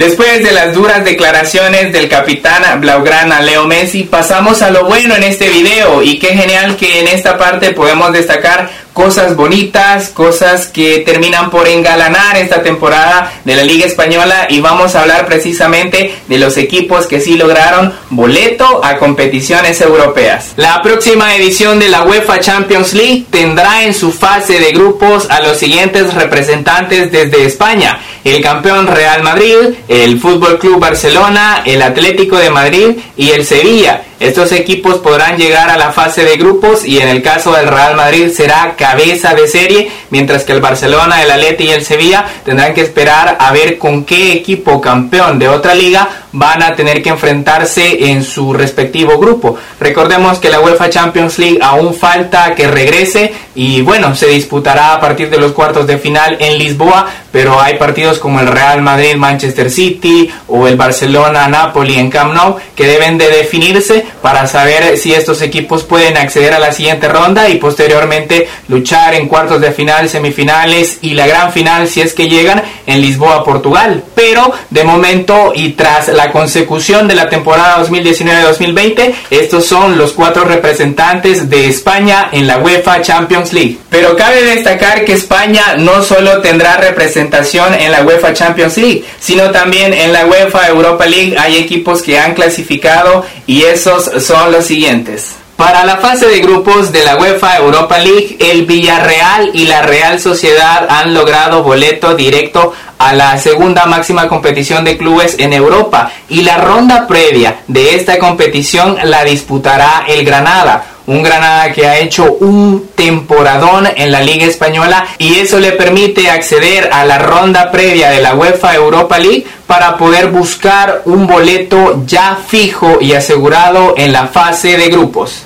Después 0.00 0.42
de 0.42 0.52
las 0.52 0.72
duras 0.72 1.04
declaraciones 1.04 1.92
del 1.92 2.08
capitán 2.08 2.80
Blaugrana 2.80 3.42
Leo 3.42 3.66
Messi, 3.66 4.04
pasamos 4.04 4.62
a 4.62 4.70
lo 4.70 4.86
bueno 4.86 5.14
en 5.14 5.24
este 5.24 5.50
video 5.50 6.02
y 6.02 6.18
qué 6.18 6.28
genial 6.28 6.76
que 6.76 7.00
en 7.00 7.08
esta 7.08 7.36
parte 7.36 7.72
podemos 7.72 8.10
destacar 8.10 8.70
cosas 8.92 9.36
bonitas, 9.36 10.08
cosas 10.10 10.66
que 10.66 10.98
terminan 10.98 11.50
por 11.50 11.68
engalanar 11.68 12.36
esta 12.36 12.62
temporada 12.62 13.32
de 13.44 13.56
la 13.56 13.62
Liga 13.62 13.86
Española 13.86 14.46
y 14.48 14.60
vamos 14.60 14.94
a 14.94 15.02
hablar 15.02 15.26
precisamente 15.26 16.14
de 16.26 16.38
los 16.38 16.56
equipos 16.56 17.06
que 17.06 17.20
sí 17.20 17.36
lograron 17.36 17.92
boleto 18.10 18.84
a 18.84 18.96
competiciones 18.98 19.80
europeas. 19.80 20.52
La 20.56 20.82
próxima 20.82 21.34
edición 21.36 21.78
de 21.78 21.88
la 21.88 22.02
UEFA 22.02 22.40
Champions 22.40 22.94
League 22.94 23.26
tendrá 23.30 23.84
en 23.84 23.94
su 23.94 24.12
fase 24.12 24.58
de 24.58 24.72
grupos 24.72 25.28
a 25.30 25.40
los 25.40 25.58
siguientes 25.58 26.14
representantes 26.14 27.10
desde 27.12 27.44
España 27.44 28.00
el 28.24 28.42
campeón 28.42 28.86
Real 28.86 29.22
Madrid, 29.22 29.74
el 29.88 30.18
Fútbol 30.20 30.58
Club 30.58 30.78
Barcelona, 30.78 31.62
el 31.64 31.82
Atlético 31.82 32.36
de 32.36 32.50
Madrid 32.50 32.90
y 33.16 33.30
el 33.30 33.44
Sevilla. 33.44 34.02
Estos 34.20 34.52
equipos 34.52 34.98
podrán 34.98 35.38
llegar 35.38 35.70
a 35.70 35.78
la 35.78 35.92
fase 35.92 36.24
de 36.24 36.36
grupos 36.36 36.84
y 36.84 36.98
en 36.98 37.08
el 37.08 37.22
caso 37.22 37.52
del 37.52 37.68
Real 37.68 37.96
Madrid 37.96 38.28
será 38.28 38.74
cabeza 38.76 39.32
de 39.32 39.48
serie, 39.48 39.90
mientras 40.10 40.44
que 40.44 40.52
el 40.52 40.60
Barcelona, 40.60 41.22
el 41.22 41.30
Atleti 41.30 41.64
y 41.64 41.70
el 41.70 41.86
Sevilla 41.86 42.26
tendrán 42.44 42.74
que 42.74 42.82
esperar 42.82 43.38
a 43.40 43.50
ver 43.52 43.78
con 43.78 44.04
qué 44.04 44.32
equipo 44.32 44.78
campeón 44.78 45.38
de 45.38 45.48
otra 45.48 45.74
liga 45.74 46.06
van 46.32 46.62
a 46.62 46.76
tener 46.76 47.02
que 47.02 47.08
enfrentarse 47.08 48.10
en 48.10 48.22
su 48.22 48.52
respectivo 48.52 49.18
grupo. 49.18 49.56
Recordemos 49.80 50.38
que 50.38 50.50
la 50.50 50.60
UEFA 50.60 50.90
Champions 50.90 51.38
League 51.38 51.58
aún 51.60 51.94
falta 51.94 52.54
que 52.54 52.68
regrese 52.68 53.32
y 53.54 53.82
bueno, 53.82 54.14
se 54.14 54.26
disputará 54.26 54.94
a 54.94 55.00
partir 55.00 55.30
de 55.30 55.38
los 55.38 55.52
cuartos 55.52 55.86
de 55.86 55.98
final 55.98 56.36
en 56.40 56.58
Lisboa, 56.58 57.06
pero 57.32 57.60
hay 57.60 57.78
partidos 57.78 58.18
como 58.18 58.40
el 58.40 58.46
Real 58.46 58.82
Madrid 58.82 59.16
Manchester 59.16 59.70
City 59.70 60.30
o 60.48 60.68
el 60.68 60.76
Barcelona 60.76 61.48
Napoli 61.48 61.98
en 61.98 62.10
Camp 62.10 62.34
Nou 62.34 62.56
que 62.76 62.86
deben 62.86 63.18
de 63.18 63.28
definirse 63.28 64.04
para 64.22 64.46
saber 64.46 64.96
si 64.96 65.12
estos 65.12 65.42
equipos 65.42 65.84
pueden 65.84 66.16
acceder 66.16 66.54
a 66.54 66.58
la 66.58 66.72
siguiente 66.72 67.08
ronda 67.08 67.48
y 67.48 67.56
posteriormente 67.56 68.48
luchar 68.68 69.14
en 69.14 69.28
cuartos 69.28 69.60
de 69.60 69.72
final, 69.72 70.08
semifinales 70.08 70.98
y 71.02 71.14
la 71.14 71.26
gran 71.26 71.52
final 71.52 71.88
si 71.88 72.00
es 72.00 72.14
que 72.14 72.28
llegan 72.28 72.62
en 72.86 73.00
Lisboa, 73.00 73.44
Portugal. 73.44 74.02
Pero 74.14 74.52
de 74.70 74.84
momento 74.84 75.52
y 75.54 75.70
tras 75.70 76.08
la 76.08 76.30
consecución 76.32 77.08
de 77.08 77.14
la 77.14 77.28
temporada 77.28 77.84
2019-2020, 77.84 79.12
estos 79.30 79.66
son 79.66 79.98
los 79.98 80.12
cuatro 80.12 80.44
representantes 80.44 81.48
de 81.48 81.68
España 81.68 82.28
en 82.32 82.46
la 82.46 82.58
UEFA 82.58 83.02
Champions 83.02 83.52
League. 83.52 83.78
Pero 83.88 84.16
cabe 84.16 84.42
destacar 84.42 85.04
que 85.04 85.12
España 85.12 85.76
no 85.78 86.02
solo 86.02 86.40
tendrá 86.40 86.76
representación 86.76 87.74
en 87.74 87.92
la 87.92 88.02
UEFA 88.02 88.32
Champions 88.32 88.76
League, 88.76 89.04
sino 89.18 89.50
también 89.50 89.92
en 89.92 90.12
la 90.12 90.26
UEFA 90.26 90.68
Europa 90.68 91.06
League 91.06 91.36
hay 91.38 91.56
equipos 91.56 92.02
que 92.02 92.18
han 92.18 92.34
clasificado 92.34 93.24
y 93.46 93.62
esos 93.62 93.99
son 94.04 94.52
los 94.52 94.64
siguientes. 94.64 95.36
Para 95.60 95.84
la 95.84 95.98
fase 95.98 96.26
de 96.26 96.40
grupos 96.40 96.90
de 96.90 97.04
la 97.04 97.16
UEFA 97.16 97.58
Europa 97.58 97.98
League, 97.98 98.38
el 98.40 98.64
Villarreal 98.64 99.50
y 99.52 99.66
la 99.66 99.82
Real 99.82 100.18
Sociedad 100.18 100.86
han 100.88 101.12
logrado 101.12 101.62
boleto 101.62 102.14
directo 102.14 102.72
a 102.96 103.12
la 103.12 103.36
segunda 103.36 103.84
máxima 103.84 104.26
competición 104.26 104.86
de 104.86 104.96
clubes 104.96 105.36
en 105.38 105.52
Europa 105.52 106.12
y 106.30 106.42
la 106.42 106.56
ronda 106.56 107.06
previa 107.06 107.60
de 107.66 107.94
esta 107.94 108.18
competición 108.18 108.96
la 109.04 109.22
disputará 109.24 110.04
el 110.08 110.24
Granada, 110.24 110.82
un 111.06 111.22
Granada 111.22 111.72
que 111.72 111.86
ha 111.86 111.98
hecho 111.98 112.32
un 112.40 112.90
temporadón 112.94 113.88
en 113.96 114.12
la 114.12 114.20
Liga 114.20 114.46
Española 114.46 115.06
y 115.18 115.36
eso 115.36 115.58
le 115.58 115.72
permite 115.72 116.30
acceder 116.30 116.90
a 116.92 117.04
la 117.04 117.18
ronda 117.18 117.70
previa 117.70 118.10
de 118.10 118.20
la 118.20 118.34
UEFA 118.34 118.74
Europa 118.74 119.18
League 119.18 119.46
para 119.66 119.96
poder 119.96 120.28
buscar 120.28 121.02
un 121.04 121.26
boleto 121.26 122.02
ya 122.06 122.38
fijo 122.46 122.98
y 123.00 123.12
asegurado 123.12 123.94
en 123.96 124.12
la 124.12 124.26
fase 124.28 124.76
de 124.76 124.88
grupos. 124.88 125.44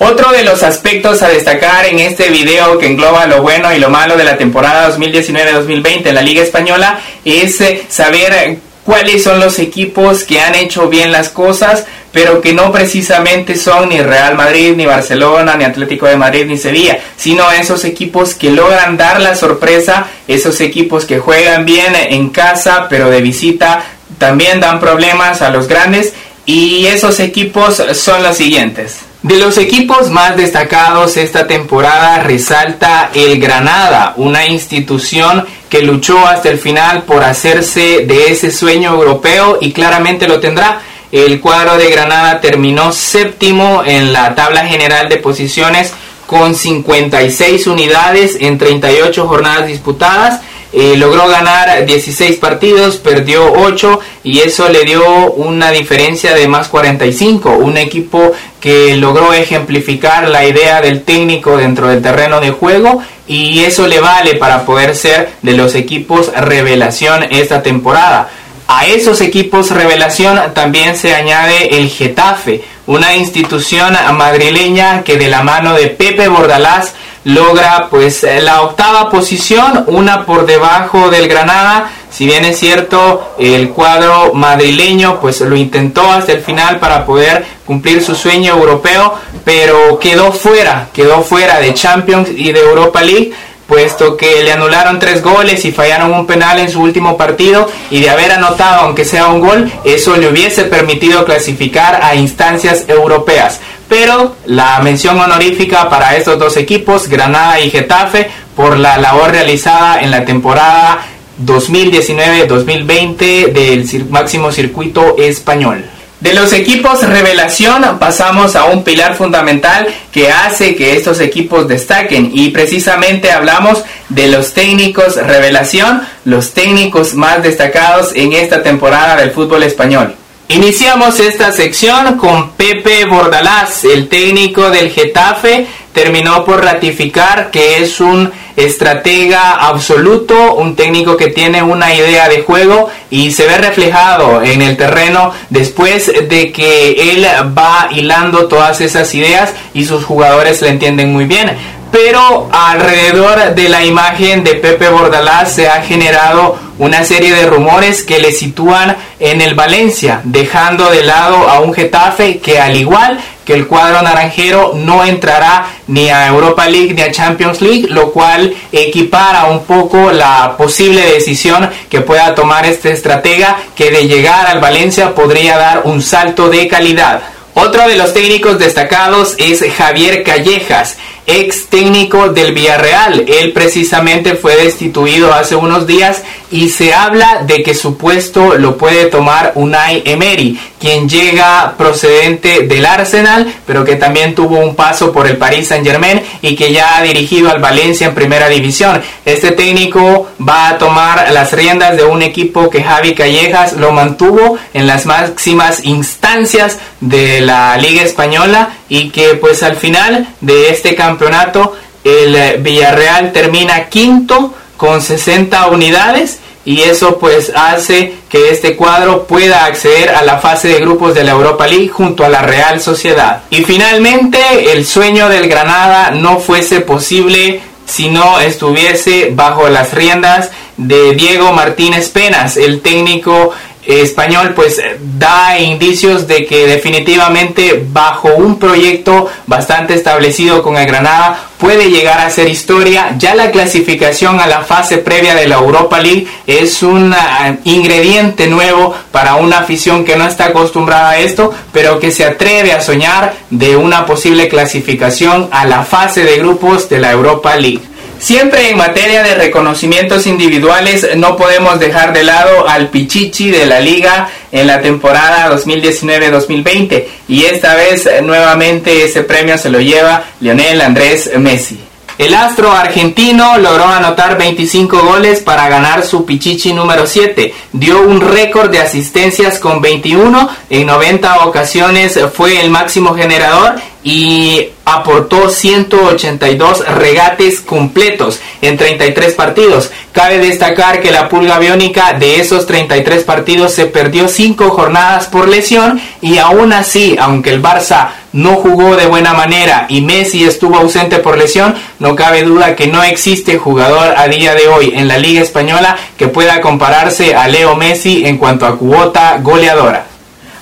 Otro 0.00 0.30
de 0.30 0.44
los 0.44 0.62
aspectos 0.62 1.22
a 1.22 1.28
destacar 1.28 1.86
en 1.86 1.98
este 1.98 2.28
video 2.28 2.78
que 2.78 2.86
engloba 2.86 3.26
lo 3.26 3.42
bueno 3.42 3.74
y 3.74 3.80
lo 3.80 3.90
malo 3.90 4.16
de 4.16 4.22
la 4.22 4.38
temporada 4.38 4.96
2019-2020 4.96 6.06
en 6.06 6.14
la 6.14 6.22
Liga 6.22 6.40
Española 6.40 7.00
es 7.24 7.60
eh, 7.60 7.84
saber 7.88 8.58
cuáles 8.88 9.22
son 9.22 9.38
los 9.38 9.58
equipos 9.58 10.24
que 10.24 10.40
han 10.40 10.54
hecho 10.54 10.88
bien 10.88 11.12
las 11.12 11.28
cosas, 11.28 11.84
pero 12.10 12.40
que 12.40 12.54
no 12.54 12.72
precisamente 12.72 13.54
son 13.54 13.90
ni 13.90 14.00
Real 14.00 14.34
Madrid, 14.34 14.72
ni 14.74 14.86
Barcelona, 14.86 15.56
ni 15.56 15.64
Atlético 15.64 16.06
de 16.06 16.16
Madrid, 16.16 16.46
ni 16.46 16.56
Sevilla, 16.56 16.98
sino 17.14 17.52
esos 17.52 17.84
equipos 17.84 18.34
que 18.34 18.50
logran 18.50 18.96
dar 18.96 19.20
la 19.20 19.36
sorpresa, 19.36 20.06
esos 20.26 20.62
equipos 20.62 21.04
que 21.04 21.18
juegan 21.18 21.66
bien 21.66 21.94
en 21.94 22.30
casa, 22.30 22.86
pero 22.88 23.10
de 23.10 23.20
visita 23.20 23.84
también 24.16 24.58
dan 24.58 24.80
problemas 24.80 25.42
a 25.42 25.50
los 25.50 25.68
grandes, 25.68 26.14
y 26.46 26.86
esos 26.86 27.20
equipos 27.20 27.82
son 27.92 28.22
los 28.22 28.38
siguientes. 28.38 29.00
De 29.22 29.36
los 29.36 29.58
equipos 29.58 30.10
más 30.10 30.36
destacados 30.36 31.16
esta 31.16 31.48
temporada 31.48 32.22
resalta 32.22 33.10
el 33.12 33.40
Granada, 33.40 34.14
una 34.16 34.46
institución 34.46 35.44
que 35.68 35.82
luchó 35.82 36.24
hasta 36.24 36.50
el 36.50 36.58
final 36.58 37.02
por 37.02 37.24
hacerse 37.24 38.06
de 38.06 38.30
ese 38.30 38.52
sueño 38.52 38.94
europeo 38.94 39.58
y 39.60 39.72
claramente 39.72 40.28
lo 40.28 40.38
tendrá. 40.38 40.82
El 41.10 41.40
cuadro 41.40 41.76
de 41.76 41.90
Granada 41.90 42.40
terminó 42.40 42.92
séptimo 42.92 43.82
en 43.84 44.12
la 44.12 44.36
tabla 44.36 44.66
general 44.66 45.08
de 45.08 45.16
posiciones 45.16 45.92
con 46.28 46.54
56 46.54 47.66
unidades 47.66 48.36
en 48.38 48.56
38 48.56 49.26
jornadas 49.26 49.66
disputadas. 49.66 50.42
Eh, 50.72 50.96
logró 50.98 51.26
ganar 51.28 51.86
16 51.86 52.36
partidos, 52.36 52.98
perdió 52.98 53.52
8 53.52 54.00
y 54.22 54.40
eso 54.40 54.68
le 54.68 54.84
dio 54.84 55.32
una 55.32 55.70
diferencia 55.70 56.34
de 56.34 56.46
más 56.46 56.68
45. 56.68 57.52
Un 57.52 57.78
equipo 57.78 58.32
que 58.60 58.94
logró 58.96 59.32
ejemplificar 59.32 60.28
la 60.28 60.44
idea 60.44 60.82
del 60.82 61.04
técnico 61.04 61.56
dentro 61.56 61.88
del 61.88 62.02
terreno 62.02 62.40
de 62.40 62.50
juego 62.50 63.02
y 63.26 63.60
eso 63.60 63.86
le 63.86 64.00
vale 64.00 64.34
para 64.34 64.66
poder 64.66 64.94
ser 64.94 65.30
de 65.42 65.52
los 65.52 65.74
equipos 65.74 66.30
revelación 66.34 67.24
esta 67.30 67.62
temporada. 67.62 68.28
A 68.70 68.84
esos 68.84 69.22
equipos 69.22 69.70
revelación 69.70 70.38
también 70.52 70.94
se 70.94 71.14
añade 71.14 71.78
el 71.78 71.88
Getafe, 71.88 72.62
una 72.86 73.16
institución 73.16 73.96
madrileña 74.12 75.04
que 75.04 75.16
de 75.16 75.28
la 75.28 75.42
mano 75.42 75.72
de 75.72 75.86
Pepe 75.86 76.28
Bordalás 76.28 76.92
logra 77.24 77.88
pues 77.88 78.26
la 78.42 78.60
octava 78.60 79.08
posición, 79.08 79.84
una 79.86 80.26
por 80.26 80.44
debajo 80.44 81.08
del 81.08 81.28
Granada. 81.28 81.90
Si 82.10 82.26
bien 82.26 82.44
es 82.44 82.58
cierto, 82.58 83.36
el 83.38 83.70
cuadro 83.70 84.34
madrileño 84.34 85.18
pues 85.18 85.40
lo 85.40 85.56
intentó 85.56 86.02
hasta 86.12 86.32
el 86.32 86.42
final 86.42 86.78
para 86.78 87.06
poder 87.06 87.46
cumplir 87.64 88.04
su 88.04 88.14
sueño 88.14 88.52
europeo, 88.52 89.14
pero 89.44 89.98
quedó 89.98 90.30
fuera, 90.30 90.88
quedó 90.92 91.22
fuera 91.22 91.58
de 91.58 91.72
Champions 91.72 92.28
y 92.36 92.52
de 92.52 92.60
Europa 92.60 93.00
League 93.00 93.32
puesto 93.68 94.16
que 94.16 94.42
le 94.42 94.50
anularon 94.50 94.98
tres 94.98 95.22
goles 95.22 95.64
y 95.66 95.72
fallaron 95.72 96.14
un 96.14 96.26
penal 96.26 96.58
en 96.58 96.70
su 96.70 96.80
último 96.80 97.18
partido 97.18 97.68
y 97.90 98.00
de 98.00 98.08
haber 98.08 98.32
anotado 98.32 98.86
aunque 98.86 99.04
sea 99.04 99.26
un 99.28 99.40
gol, 99.40 99.70
eso 99.84 100.16
le 100.16 100.28
hubiese 100.28 100.64
permitido 100.64 101.26
clasificar 101.26 102.00
a 102.02 102.14
instancias 102.14 102.86
europeas. 102.88 103.60
Pero 103.86 104.36
la 104.46 104.80
mención 104.80 105.20
honorífica 105.20 105.90
para 105.90 106.16
estos 106.16 106.38
dos 106.38 106.56
equipos, 106.56 107.08
Granada 107.08 107.60
y 107.60 107.68
Getafe, 107.70 108.30
por 108.56 108.78
la 108.78 108.96
labor 108.96 109.32
realizada 109.32 110.00
en 110.00 110.10
la 110.10 110.24
temporada 110.24 111.00
2019-2020 111.44 113.52
del 113.52 114.06
máximo 114.08 114.50
circuito 114.50 115.16
español. 115.18 115.84
De 116.20 116.34
los 116.34 116.52
equipos 116.52 117.00
revelación 117.02 117.96
pasamos 118.00 118.56
a 118.56 118.64
un 118.64 118.82
pilar 118.82 119.14
fundamental 119.14 119.86
que 120.10 120.32
hace 120.32 120.74
que 120.74 120.96
estos 120.96 121.20
equipos 121.20 121.68
destaquen 121.68 122.32
y 122.34 122.50
precisamente 122.50 123.30
hablamos 123.30 123.84
de 124.08 124.26
los 124.26 124.52
técnicos 124.52 125.14
revelación, 125.14 126.02
los 126.24 126.54
técnicos 126.54 127.14
más 127.14 127.44
destacados 127.44 128.10
en 128.16 128.32
esta 128.32 128.64
temporada 128.64 129.14
del 129.14 129.30
fútbol 129.30 129.62
español. 129.62 130.16
Iniciamos 130.48 131.20
esta 131.20 131.52
sección 131.52 132.16
con 132.16 132.50
Pepe 132.52 133.04
Bordalás, 133.04 133.84
el 133.84 134.08
técnico 134.08 134.70
del 134.70 134.90
Getafe, 134.90 135.66
terminó 135.98 136.44
por 136.44 136.64
ratificar 136.64 137.50
que 137.50 137.82
es 137.82 137.98
un 137.98 138.30
estratega 138.54 139.54
absoluto, 139.54 140.54
un 140.54 140.76
técnico 140.76 141.16
que 141.16 141.26
tiene 141.26 141.60
una 141.60 141.92
idea 141.92 142.28
de 142.28 142.42
juego 142.42 142.88
y 143.10 143.32
se 143.32 143.48
ve 143.48 143.58
reflejado 143.58 144.40
en 144.42 144.62
el 144.62 144.76
terreno 144.76 145.32
después 145.50 146.06
de 146.06 146.52
que 146.52 147.10
él 147.10 147.26
va 147.58 147.88
hilando 147.90 148.46
todas 148.46 148.80
esas 148.80 149.12
ideas 149.12 149.52
y 149.74 149.86
sus 149.86 150.04
jugadores 150.04 150.62
le 150.62 150.68
entienden 150.68 151.12
muy 151.12 151.24
bien. 151.24 151.50
Pero 151.90 152.48
alrededor 152.52 153.56
de 153.56 153.68
la 153.68 153.84
imagen 153.84 154.44
de 154.44 154.54
Pepe 154.54 154.88
Bordalás 154.90 155.52
se 155.52 155.68
ha 155.68 155.82
generado 155.82 156.56
una 156.78 157.04
serie 157.04 157.34
de 157.34 157.46
rumores 157.46 158.04
que 158.04 158.20
le 158.20 158.30
sitúan 158.30 158.96
en 159.18 159.40
el 159.40 159.56
Valencia, 159.56 160.20
dejando 160.22 160.90
de 160.90 161.02
lado 161.02 161.48
a 161.48 161.58
un 161.58 161.74
Getafe 161.74 162.38
que 162.38 162.60
al 162.60 162.76
igual 162.76 163.18
que 163.48 163.54
el 163.54 163.66
cuadro 163.66 164.02
naranjero 164.02 164.72
no 164.74 165.02
entrará 165.06 165.68
ni 165.86 166.10
a 166.10 166.26
Europa 166.26 166.68
League 166.68 166.92
ni 166.92 167.00
a 167.00 167.10
Champions 167.10 167.62
League, 167.62 167.86
lo 167.88 168.12
cual 168.12 168.54
equipara 168.70 169.46
un 169.46 169.64
poco 169.64 170.12
la 170.12 170.54
posible 170.58 171.00
decisión 171.00 171.70
que 171.88 172.02
pueda 172.02 172.34
tomar 172.34 172.66
este 172.66 172.92
estratega 172.92 173.56
que 173.74 173.90
de 173.90 174.06
llegar 174.06 174.48
al 174.48 174.60
Valencia 174.60 175.14
podría 175.14 175.56
dar 175.56 175.80
un 175.86 176.02
salto 176.02 176.50
de 176.50 176.68
calidad. 176.68 177.22
Otro 177.60 177.88
de 177.88 177.96
los 177.96 178.14
técnicos 178.14 178.60
destacados 178.60 179.34
es 179.36 179.64
Javier 179.76 180.22
Callejas, 180.22 180.96
ex 181.26 181.66
técnico 181.66 182.28
del 182.28 182.54
Villarreal. 182.54 183.24
Él 183.28 183.52
precisamente 183.52 184.36
fue 184.36 184.54
destituido 184.54 185.34
hace 185.34 185.56
unos 185.56 185.84
días 185.84 186.22
y 186.50 186.70
se 186.70 186.94
habla 186.94 187.42
de 187.46 187.62
que 187.62 187.74
su 187.74 187.98
puesto 187.98 188.54
lo 188.54 188.78
puede 188.78 189.06
tomar 189.06 189.52
Unai 189.56 190.02
Emery, 190.06 190.58
quien 190.80 191.08
llega 191.08 191.74
procedente 191.76 192.66
del 192.66 192.86
Arsenal, 192.86 193.52
pero 193.66 193.84
que 193.84 193.96
también 193.96 194.34
tuvo 194.34 194.58
un 194.58 194.74
paso 194.74 195.12
por 195.12 195.26
el 195.26 195.36
Paris 195.36 195.68
Saint-Germain 195.68 196.22
y 196.40 196.54
que 196.56 196.72
ya 196.72 196.96
ha 196.96 197.02
dirigido 197.02 197.50
al 197.50 197.60
Valencia 197.60 198.06
en 198.06 198.14
primera 198.14 198.48
división. 198.48 199.02
Este 199.24 199.50
técnico 199.50 200.28
va 200.48 200.68
a 200.68 200.78
tomar 200.78 201.30
las 201.32 201.52
riendas 201.52 201.96
de 201.96 202.04
un 202.04 202.22
equipo 202.22 202.70
que 202.70 202.82
Javi 202.82 203.14
Callejas 203.14 203.74
lo 203.74 203.92
mantuvo 203.92 204.56
en 204.72 204.86
las 204.86 205.04
máximas 205.04 205.84
instancias 205.84 206.78
de 207.00 207.40
la 207.48 207.76
Liga 207.78 208.02
Española 208.02 208.70
y 208.88 209.10
que 209.10 209.34
pues 209.34 209.62
al 209.62 209.76
final 209.76 210.28
de 210.40 210.70
este 210.70 210.94
campeonato 210.94 211.74
el 212.04 212.36
eh, 212.36 212.56
Villarreal 212.60 213.32
termina 213.32 213.88
quinto 213.88 214.54
con 214.76 215.02
60 215.02 215.66
unidades 215.68 216.38
y 216.64 216.82
eso 216.82 217.18
pues 217.18 217.50
hace 217.56 218.14
que 218.28 218.50
este 218.50 218.76
cuadro 218.76 219.26
pueda 219.26 219.64
acceder 219.64 220.10
a 220.10 220.22
la 220.22 220.38
fase 220.38 220.68
de 220.68 220.80
grupos 220.80 221.14
de 221.14 221.24
la 221.24 221.32
Europa 221.32 221.66
League 221.66 221.88
junto 221.88 222.24
a 222.24 222.28
la 222.28 222.42
Real 222.42 222.80
Sociedad. 222.80 223.42
Y 223.48 223.64
finalmente 223.64 224.38
el 224.72 224.84
sueño 224.84 225.30
del 225.30 225.48
Granada 225.48 226.10
no 226.10 226.38
fuese 226.38 226.82
posible 226.82 227.62
si 227.86 228.10
no 228.10 228.38
estuviese 228.38 229.30
bajo 229.32 229.66
las 229.68 229.94
riendas 229.94 230.50
de 230.76 231.14
Diego 231.14 231.52
Martínez 231.52 232.10
Penas, 232.10 232.58
el 232.58 232.82
técnico 232.82 233.52
español 233.88 234.52
pues 234.54 234.80
da 235.18 235.58
indicios 235.58 236.28
de 236.28 236.44
que 236.44 236.66
definitivamente 236.66 237.86
bajo 237.90 238.28
un 238.34 238.58
proyecto 238.58 239.28
bastante 239.46 239.94
establecido 239.94 240.62
con 240.62 240.76
el 240.76 240.86
Granada 240.86 241.48
puede 241.58 241.90
llegar 241.90 242.20
a 242.20 242.30
ser 242.30 242.48
historia. 242.48 243.16
Ya 243.18 243.34
la 243.34 243.50
clasificación 243.50 244.40
a 244.40 244.46
la 244.46 244.62
fase 244.62 244.98
previa 244.98 245.34
de 245.34 245.48
la 245.48 245.56
Europa 245.56 245.98
League 246.00 246.26
es 246.46 246.82
un 246.82 247.12
ah, 247.12 247.56
ingrediente 247.64 248.46
nuevo 248.46 248.94
para 249.10 249.36
una 249.36 249.60
afición 249.60 250.04
que 250.04 250.16
no 250.16 250.26
está 250.26 250.46
acostumbrada 250.46 251.10
a 251.10 251.18
esto, 251.18 251.52
pero 251.72 251.98
que 251.98 252.10
se 252.10 252.24
atreve 252.24 252.72
a 252.72 252.80
soñar 252.80 253.34
de 253.50 253.76
una 253.76 254.06
posible 254.06 254.48
clasificación 254.48 255.48
a 255.50 255.64
la 255.64 255.82
fase 255.82 256.24
de 256.24 256.38
grupos 256.38 256.88
de 256.88 256.98
la 256.98 257.10
Europa 257.10 257.56
League. 257.56 257.82
Siempre 258.18 258.70
en 258.70 258.76
materia 258.76 259.22
de 259.22 259.36
reconocimientos 259.36 260.26
individuales 260.26 261.08
no 261.16 261.36
podemos 261.36 261.78
dejar 261.78 262.12
de 262.12 262.24
lado 262.24 262.68
al 262.68 262.88
Pichichi 262.88 263.50
de 263.50 263.64
la 263.64 263.78
liga 263.78 264.28
en 264.50 264.66
la 264.66 264.80
temporada 264.80 265.48
2019-2020 265.56 267.04
y 267.28 267.44
esta 267.44 267.76
vez 267.76 268.08
nuevamente 268.22 269.04
ese 269.04 269.22
premio 269.22 269.56
se 269.56 269.70
lo 269.70 269.80
lleva 269.80 270.24
Lionel 270.40 270.80
Andrés 270.80 271.30
Messi. 271.38 271.78
El 272.18 272.34
astro 272.34 272.72
argentino 272.72 273.58
logró 273.58 273.84
anotar 273.86 274.36
25 274.36 274.98
goles 275.02 275.38
para 275.38 275.68
ganar 275.68 276.04
su 276.04 276.26
Pichichi 276.26 276.72
número 276.72 277.06
7. 277.06 277.54
Dio 277.72 278.02
un 278.02 278.20
récord 278.20 278.70
de 278.70 278.80
asistencias 278.80 279.60
con 279.60 279.80
21. 279.80 280.50
En 280.68 280.86
90 280.88 281.46
ocasiones 281.46 282.18
fue 282.34 282.60
el 282.60 282.70
máximo 282.70 283.14
generador 283.14 283.76
y 284.02 284.70
aportó 284.94 285.50
182 285.50 286.86
regates 286.94 287.60
completos 287.60 288.40
en 288.62 288.76
33 288.76 289.34
partidos. 289.34 289.90
Cabe 290.12 290.38
destacar 290.38 291.00
que 291.00 291.10
la 291.10 291.28
pulga 291.28 291.58
biónica 291.58 292.12
de 292.14 292.40
esos 292.40 292.66
33 292.66 293.24
partidos 293.24 293.72
se 293.72 293.86
perdió 293.86 294.28
5 294.28 294.70
jornadas 294.70 295.26
por 295.26 295.48
lesión 295.48 296.00
y 296.20 296.38
aún 296.38 296.72
así, 296.72 297.16
aunque 297.20 297.50
el 297.50 297.62
Barça 297.62 298.08
no 298.32 298.56
jugó 298.56 298.96
de 298.96 299.06
buena 299.06 299.32
manera 299.32 299.86
y 299.88 300.00
Messi 300.00 300.44
estuvo 300.44 300.76
ausente 300.76 301.18
por 301.18 301.38
lesión, 301.38 301.74
no 301.98 302.14
cabe 302.14 302.42
duda 302.42 302.76
que 302.76 302.86
no 302.86 303.02
existe 303.02 303.58
jugador 303.58 304.14
a 304.16 304.28
día 304.28 304.54
de 304.54 304.68
hoy 304.68 304.92
en 304.94 305.08
la 305.08 305.18
Liga 305.18 305.40
Española 305.40 305.96
que 306.16 306.28
pueda 306.28 306.60
compararse 306.60 307.34
a 307.34 307.48
Leo 307.48 307.74
Messi 307.76 308.26
en 308.26 308.38
cuanto 308.38 308.66
a 308.66 308.76
cuota 308.76 309.38
goleadora. 309.40 310.06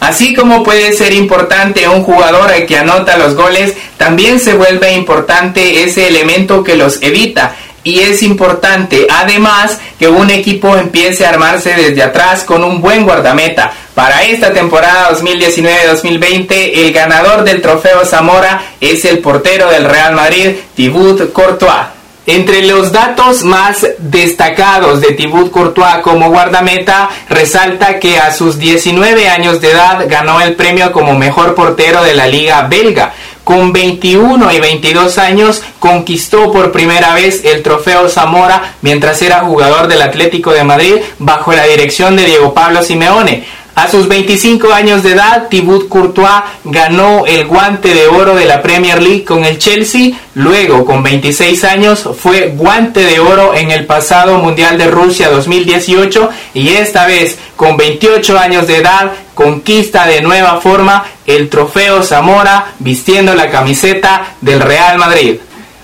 Así 0.01 0.35
como 0.35 0.63
puede 0.63 0.93
ser 0.93 1.13
importante 1.13 1.89
un 1.89 2.03
jugador 2.03 2.53
que 2.67 2.79
anota 2.79 3.17
los 3.17 3.35
goles, 3.35 3.75
también 3.97 4.41
se 4.41 4.55
vuelve 4.55 4.93
importante 4.93 5.85
ese 5.85 6.09
elemento 6.09 6.63
que 6.63 6.77
los 6.77 7.03
evita. 7.03 7.57
Y 7.83 8.01
es 8.01 8.23
importante 8.25 9.07
además 9.09 9.79
que 9.99 10.09
un 10.09 10.29
equipo 10.31 10.77
empiece 10.77 11.25
a 11.25 11.29
armarse 11.31 11.73
desde 11.75 12.03
atrás 12.03 12.43
con 12.43 12.65
un 12.65 12.81
buen 12.81 13.05
guardameta. 13.05 13.73
Para 13.95 14.25
esta 14.25 14.53
temporada 14.53 15.11
2019-2020, 15.13 16.71
el 16.75 16.93
ganador 16.93 17.45
del 17.45 17.63
trofeo 17.63 18.05
Zamora 18.05 18.61
es 18.81 19.05
el 19.05 19.21
portero 19.21 19.71
del 19.71 19.85
Real 19.85 20.15
Madrid, 20.15 20.51
Thibaut 20.75 21.33
Courtois. 21.33 21.96
Entre 22.29 22.63
los 22.67 22.91
datos 22.91 23.45
más 23.45 23.87
destacados 23.99 25.01
de 25.01 25.13
Thibaut 25.13 25.53
Courtois 25.53 25.99
como 26.03 26.29
guardameta, 26.29 27.09
resalta 27.29 28.01
que 28.01 28.19
a 28.19 28.33
sus 28.33 28.59
19 28.59 29.29
años 29.29 29.61
de 29.61 29.71
edad 29.71 30.07
ganó 30.09 30.41
el 30.41 30.57
premio 30.57 30.91
como 30.91 31.15
mejor 31.15 31.55
portero 31.55 32.03
de 32.03 32.15
la 32.15 32.27
liga 32.27 32.63
belga. 32.63 33.13
Con 33.45 33.73
21 33.73 34.53
y 34.53 34.59
22 34.59 35.19
años 35.19 35.63
conquistó 35.79 36.51
por 36.51 36.73
primera 36.73 37.15
vez 37.15 37.45
el 37.45 37.63
trofeo 37.63 38.09
Zamora 38.09 38.75
mientras 38.83 39.23
era 39.23 39.45
jugador 39.45 39.87
del 39.87 40.03
Atlético 40.03 40.51
de 40.51 40.65
Madrid 40.65 40.97
bajo 41.21 41.53
la 41.53 41.63
dirección 41.63 42.17
de 42.17 42.25
Diego 42.25 42.53
Pablo 42.53 42.83
Simeone. 42.83 43.45
A 43.77 43.91
sus 43.91 44.09
25 44.09 44.73
años 44.73 45.03
de 45.03 45.13
edad, 45.13 45.49
Thibaut 45.51 45.87
Courtois 45.87 46.45
ganó 46.65 47.27
el 47.27 47.47
guante 47.47 47.93
de 47.93 48.07
oro 48.07 48.35
de 48.35 48.47
la 48.47 48.63
Premier 48.63 49.03
League 49.03 49.23
con 49.23 49.45
el 49.45 49.59
Chelsea. 49.59 50.13
Luego, 50.33 50.87
con 50.87 51.03
26 51.03 51.63
años, 51.65 52.09
fue 52.19 52.55
guante 52.57 53.05
de 53.05 53.21
oro 53.21 53.55
en 53.55 53.71
el 53.71 53.85
pasado 53.85 54.39
Mundial 54.39 54.79
de 54.79 54.91
Rusia 54.91 55.29
2018 55.29 56.31
y 56.55 56.71
esta 56.71 57.07
vez, 57.07 57.39
con 57.55 57.77
28 57.77 58.39
años 58.39 58.67
de 58.67 58.79
edad, 58.79 59.13
conquista 59.35 60.07
de 60.07 60.23
nueva 60.23 60.59
forma 60.63 61.05
el 61.27 61.51
trofeo 61.51 62.03
Zamora 62.03 62.73
vistiendo 62.79 63.35
la 63.35 63.51
camiseta 63.51 64.37
del 64.41 64.63
Real 64.63 64.97
Madrid. 64.97 65.37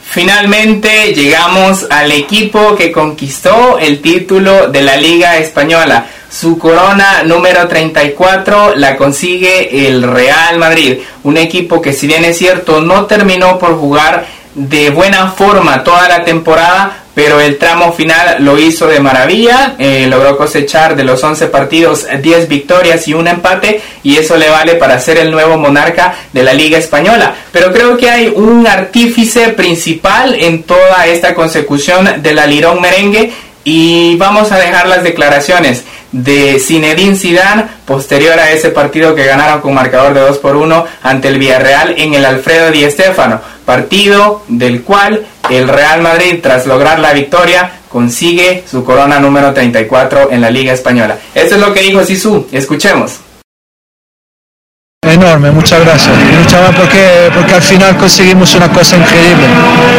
Finalmente 0.02 1.12
llegamos 1.14 1.86
al 1.90 2.10
equipo 2.10 2.74
que 2.74 2.90
conquistó 2.90 3.78
el 3.78 4.00
título 4.00 4.68
de 4.68 4.80
la 4.80 4.96
Liga 4.96 5.36
Española. 5.36 6.06
Su 6.32 6.56
corona 6.56 7.24
número 7.24 7.68
34 7.68 8.74
la 8.76 8.96
consigue 8.96 9.86
el 9.86 10.02
Real 10.02 10.58
Madrid, 10.58 11.00
un 11.24 11.36
equipo 11.36 11.82
que 11.82 11.92
si 11.92 12.06
bien 12.06 12.24
es 12.24 12.38
cierto 12.38 12.80
no 12.80 13.04
terminó 13.04 13.58
por 13.58 13.76
jugar 13.76 14.24
de 14.54 14.88
buena 14.88 15.30
forma 15.32 15.84
toda 15.84 16.08
la 16.08 16.24
temporada, 16.24 17.04
pero 17.14 17.38
el 17.38 17.58
tramo 17.58 17.92
final 17.92 18.36
lo 18.42 18.58
hizo 18.58 18.86
de 18.86 18.98
maravilla, 18.98 19.74
eh, 19.78 20.06
logró 20.08 20.38
cosechar 20.38 20.96
de 20.96 21.04
los 21.04 21.22
11 21.22 21.48
partidos 21.48 22.06
10 22.22 22.48
victorias 22.48 23.06
y 23.08 23.12
un 23.12 23.28
empate 23.28 23.82
y 24.02 24.16
eso 24.16 24.38
le 24.38 24.48
vale 24.48 24.76
para 24.76 24.98
ser 25.00 25.18
el 25.18 25.30
nuevo 25.30 25.58
monarca 25.58 26.14
de 26.32 26.42
la 26.42 26.54
Liga 26.54 26.78
Española. 26.78 27.34
Pero 27.52 27.70
creo 27.74 27.98
que 27.98 28.08
hay 28.08 28.32
un 28.34 28.66
artífice 28.66 29.50
principal 29.50 30.34
en 30.34 30.62
toda 30.62 31.06
esta 31.06 31.34
consecución 31.34 32.22
de 32.22 32.32
la 32.32 32.46
Lirón 32.46 32.80
Merengue 32.80 33.30
y 33.64 34.16
vamos 34.16 34.50
a 34.50 34.58
dejar 34.58 34.88
las 34.88 35.04
declaraciones 35.04 35.84
de 36.12 36.60
Zinedine 36.60 37.16
Zidane 37.16 37.64
posterior 37.84 38.38
a 38.38 38.52
ese 38.52 38.68
partido 38.68 39.14
que 39.14 39.24
ganaron 39.24 39.60
con 39.60 39.74
marcador 39.74 40.14
de 40.14 40.20
2 40.20 40.38
por 40.38 40.56
1 40.56 40.86
ante 41.02 41.28
el 41.28 41.38
Villarreal 41.38 41.94
en 41.98 42.14
el 42.14 42.24
Alfredo 42.24 42.70
Di 42.70 42.88
Stéfano, 42.90 43.40
partido 43.64 44.42
del 44.48 44.82
cual 44.82 45.26
el 45.50 45.68
Real 45.68 46.02
Madrid 46.02 46.40
tras 46.42 46.66
lograr 46.66 46.98
la 46.98 47.12
victoria 47.12 47.70
consigue 47.88 48.64
su 48.70 48.84
corona 48.84 49.18
número 49.18 49.52
34 49.52 50.30
en 50.30 50.40
la 50.40 50.50
Liga 50.50 50.72
Española. 50.72 51.18
Esto 51.34 51.56
es 51.56 51.60
lo 51.60 51.72
que 51.74 51.80
dijo 51.80 52.04
Sisu, 52.04 52.46
escuchemos. 52.52 53.20
Enorme, 55.14 55.50
muchas 55.50 55.80
gracias. 55.84 56.14
Muchas 56.38 56.70
porque, 56.76 57.30
porque 57.34 57.54
al 57.54 57.62
final 57.62 57.96
conseguimos 57.96 58.54
una 58.54 58.68
cosa 58.68 58.96
increíble. 58.96 59.46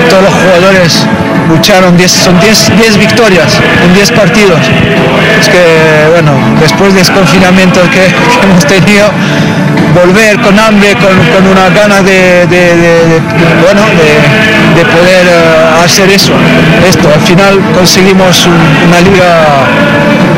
Todos 0.10 0.24
los 0.24 0.34
jugadores 0.34 1.06
lucharon, 1.50 1.98
son 2.08 2.40
10 2.40 2.98
victorias 2.98 3.60
en 3.84 3.94
10 3.94 4.12
partidos. 4.12 4.60
Es 5.40 5.50
que, 5.50 5.64
bueno, 6.12 6.32
después 6.60 6.94
del 6.94 7.10
confinamiento 7.12 7.82
que, 7.92 8.06
hemos 8.44 8.66
tenido, 8.66 9.10
volver 9.94 10.40
con 10.42 10.58
hambre, 10.60 10.96
con, 10.96 11.16
con 11.34 11.48
una 11.48 11.70
ganas 11.70 12.04
de, 12.04 12.46
bueno, 13.62 13.82
de, 14.76 14.86
poder 14.86 15.26
eh, 15.28 15.84
hacer 15.84 16.10
eso, 16.10 16.34
esto. 16.88 17.10
Al 17.14 17.22
final 17.22 17.60
conseguimos 17.74 18.48
una 18.48 19.00
liga 19.02 19.64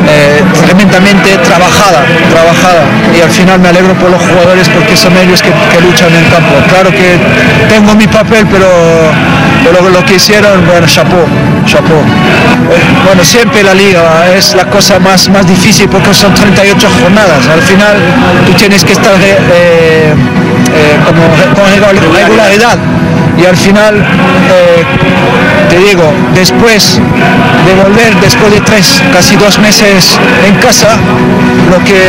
eh, 0.08 0.42
tremendamente 0.64 1.36
trabajada, 1.38 2.04
trabajada. 2.30 2.84
Y 3.16 3.22
al 3.22 3.30
final 3.30 3.58
me 3.60 3.68
alegro 3.68 3.94
por 3.94 4.10
los 4.10 4.20
jugadores 4.20 4.68
porque 4.68 4.96
son 4.96 5.16
ellos 5.16 5.42
que, 5.42 5.50
luchan 5.80 6.08
en 6.10 6.24
el 6.24 6.30
campo. 6.30 6.54
Claro 6.68 6.90
que 6.90 7.18
tengo 7.68 7.94
mi 7.94 8.06
papel, 8.06 8.46
pero, 8.50 8.68
pero 9.72 9.90
lo 9.90 10.04
que 10.04 10.14
hicieron, 10.14 10.64
bueno, 10.64 10.86
chapó, 10.86 11.24
chapó. 11.64 11.94
Eh, 11.94 12.80
bueno, 13.04 13.24
siempre 13.24 13.62
la 13.62 13.74
liga 13.74 14.32
es 14.36 14.54
la 14.54 14.66
cosa 14.66 14.98
más, 14.98 15.28
más 15.28 15.46
difícil 15.46 15.88
porque 15.88 16.14
son 16.14 16.32
38 16.34 16.88
jornadas. 17.00 17.46
Al 17.48 17.62
final 17.62 17.96
tú 18.46 18.52
tienes 18.52 18.84
que 18.84 18.92
estar 18.92 19.14
eh, 19.20 20.14
como, 21.04 21.22
con 21.54 22.14
regularidad 22.14 22.78
y 23.38 23.44
al 23.44 23.56
final, 23.56 23.96
eh, 23.96 24.84
te 25.68 25.78
digo, 25.78 26.12
después 26.34 26.98
de 27.66 27.74
volver, 27.74 28.14
después 28.20 28.52
de 28.52 28.60
tres, 28.60 29.02
casi 29.12 29.36
dos 29.36 29.58
meses 29.58 30.18
en 30.46 30.54
casa, 30.56 30.96
lo 31.70 31.82
que, 31.84 32.00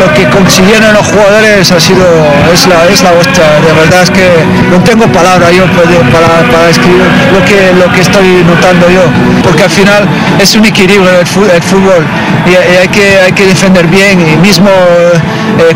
lo 0.00 0.12
que 0.14 0.28
consiguieron 0.30 0.92
los 0.94 1.06
jugadores 1.06 1.70
ha 1.70 1.78
sido, 1.78 2.04
es 2.52 2.66
la, 2.66 2.86
es 2.86 3.02
la 3.02 3.12
vuestra, 3.12 3.44
de 3.60 3.72
verdad 3.72 4.02
es 4.02 4.10
que 4.10 4.26
no 4.70 4.78
tengo 4.82 5.06
palabra 5.08 5.50
yo 5.52 5.64
para, 5.66 6.50
para 6.50 6.68
escribir 6.68 7.02
lo 7.32 7.44
que, 7.44 7.72
lo 7.78 7.92
que 7.92 8.00
estoy 8.00 8.42
notando 8.46 8.88
yo, 8.90 9.02
porque 9.42 9.64
al 9.64 9.70
final 9.70 10.08
es 10.40 10.54
un 10.56 10.64
equilibrio 10.64 11.20
el 11.20 11.26
fútbol, 11.26 12.04
y, 12.46 12.54
hay, 12.56 12.88
que, 12.88 13.20
hay 13.20 13.32
que 13.32 13.46
defender 13.46 13.86
bien 13.86 14.20
y 14.20 14.36
mismo 14.36 14.70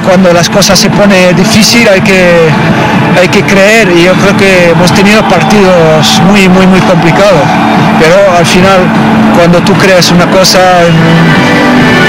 cuando 0.05 0.33
las 0.33 0.49
cosas 0.49 0.79
se 0.79 0.91
ponen 0.91 1.35
difícil 1.37 1.89
hay 1.89 2.01
que, 2.01 2.49
hay 3.21 3.29
que 3.29 3.43
creer 3.43 3.91
y 3.97 4.05
yo 4.05 4.13
creo 4.15 4.37
que 4.37 4.71
hemos 4.71 4.93
tenido 4.93 5.23
partidos 5.29 6.21
muy, 6.27 6.49
muy, 6.49 6.67
muy 6.67 6.81
complicados, 6.81 7.45
pero 8.01 8.17
al 8.37 8.47
final 8.47 8.81
cuando 9.35 9.61
tú 9.61 9.75
creas 9.75 10.11
una 10.13 10.27
cosa, 10.27 10.59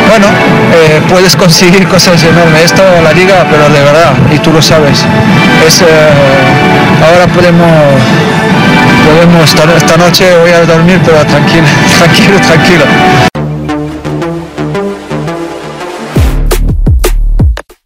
bueno, 0.10 0.28
eh, 0.74 1.02
puedes 1.10 1.36
conseguir 1.36 1.88
cosas 1.96 2.24
enormes. 2.24 2.66
Esto 2.66 2.84
la 3.04 3.12
liga, 3.12 3.46
pero 3.50 3.68
de 3.70 3.82
verdad, 3.84 4.14
y 4.32 4.38
tú 4.40 4.52
lo 4.52 4.62
sabes. 4.62 5.06
Es, 5.68 5.82
eh, 5.82 5.86
ahora 7.04 7.28
podemos, 7.34 7.68
podemos 9.06 9.56
esta 9.78 9.98
noche 9.98 10.26
voy 10.42 10.52
a 10.52 10.66
dormir, 10.66 11.00
pero 11.04 11.26
tranquilo, 11.26 11.68
tranquilo, 11.98 12.40
tranquilo. 12.40 13.35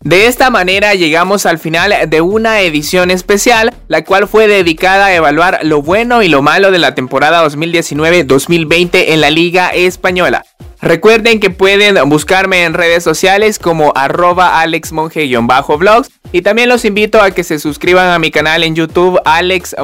De 0.09 0.25
esta 0.25 0.49
manera 0.49 0.95
llegamos 0.95 1.45
al 1.45 1.59
final 1.59 1.93
de 2.09 2.21
una 2.21 2.61
edición 2.61 3.11
especial, 3.11 3.71
la 3.87 4.03
cual 4.03 4.27
fue 4.27 4.47
dedicada 4.47 5.05
a 5.05 5.13
evaluar 5.13 5.59
lo 5.61 5.83
bueno 5.83 6.23
y 6.23 6.29
lo 6.29 6.41
malo 6.41 6.71
de 6.71 6.79
la 6.79 6.95
temporada 6.95 7.47
2019-2020 7.47 8.89
en 9.09 9.21
la 9.21 9.29
Liga 9.29 9.69
Española. 9.69 10.43
Recuerden 10.81 11.41
que 11.41 11.49
pueden 11.49 11.97
buscarme 12.07 12.63
en 12.63 12.73
redes 12.73 13.03
sociales 13.03 13.59
como 13.59 13.91
arroba 13.95 14.61
alexmonje-vlogs 14.61 16.09
y 16.31 16.41
también 16.41 16.69
los 16.69 16.85
invito 16.85 17.21
a 17.21 17.31
que 17.31 17.43
se 17.43 17.59
suscriban 17.59 18.09
a 18.09 18.19
mi 18.19 18.31
canal 18.31 18.63
en 18.63 18.75
YouTube 18.75 19.19
Alex 19.25 19.75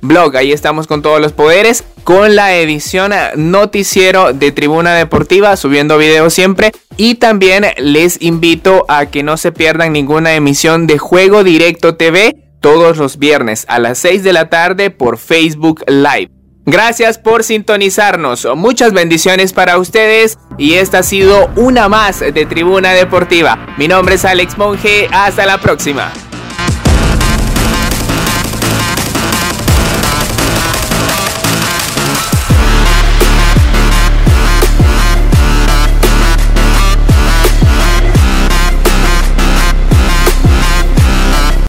Blog. 0.00 0.36
Ahí 0.36 0.52
estamos 0.52 0.86
con 0.86 1.02
todos 1.02 1.20
los 1.20 1.32
poderes, 1.32 1.84
con 2.04 2.34
la 2.34 2.56
edición 2.56 3.12
noticiero 3.36 4.32
de 4.32 4.52
Tribuna 4.52 4.94
Deportiva, 4.94 5.56
subiendo 5.56 5.98
videos 5.98 6.32
siempre. 6.32 6.72
Y 6.96 7.16
también 7.16 7.66
les 7.76 8.22
invito 8.22 8.86
a 8.88 9.06
que 9.06 9.22
no 9.22 9.36
se 9.36 9.52
pierdan 9.52 9.92
ninguna 9.92 10.34
emisión 10.34 10.86
de 10.86 10.96
Juego 10.96 11.44
Directo 11.44 11.96
TV 11.96 12.36
todos 12.60 12.96
los 12.96 13.18
viernes 13.18 13.66
a 13.68 13.78
las 13.78 13.98
6 13.98 14.24
de 14.24 14.32
la 14.32 14.48
tarde 14.48 14.90
por 14.90 15.18
Facebook 15.18 15.84
Live. 15.88 16.35
Gracias 16.66 17.16
por 17.18 17.44
sintonizarnos. 17.44 18.46
Muchas 18.56 18.92
bendiciones 18.92 19.52
para 19.52 19.78
ustedes 19.78 20.36
y 20.58 20.74
esta 20.74 20.98
ha 20.98 21.02
sido 21.04 21.48
una 21.54 21.88
más 21.88 22.18
de 22.18 22.44
Tribuna 22.44 22.92
Deportiva. 22.92 23.74
Mi 23.78 23.86
nombre 23.86 24.16
es 24.16 24.24
Alex 24.24 24.58
Monge. 24.58 25.08
Hasta 25.12 25.46
la 25.46 25.58
próxima. 25.58 26.12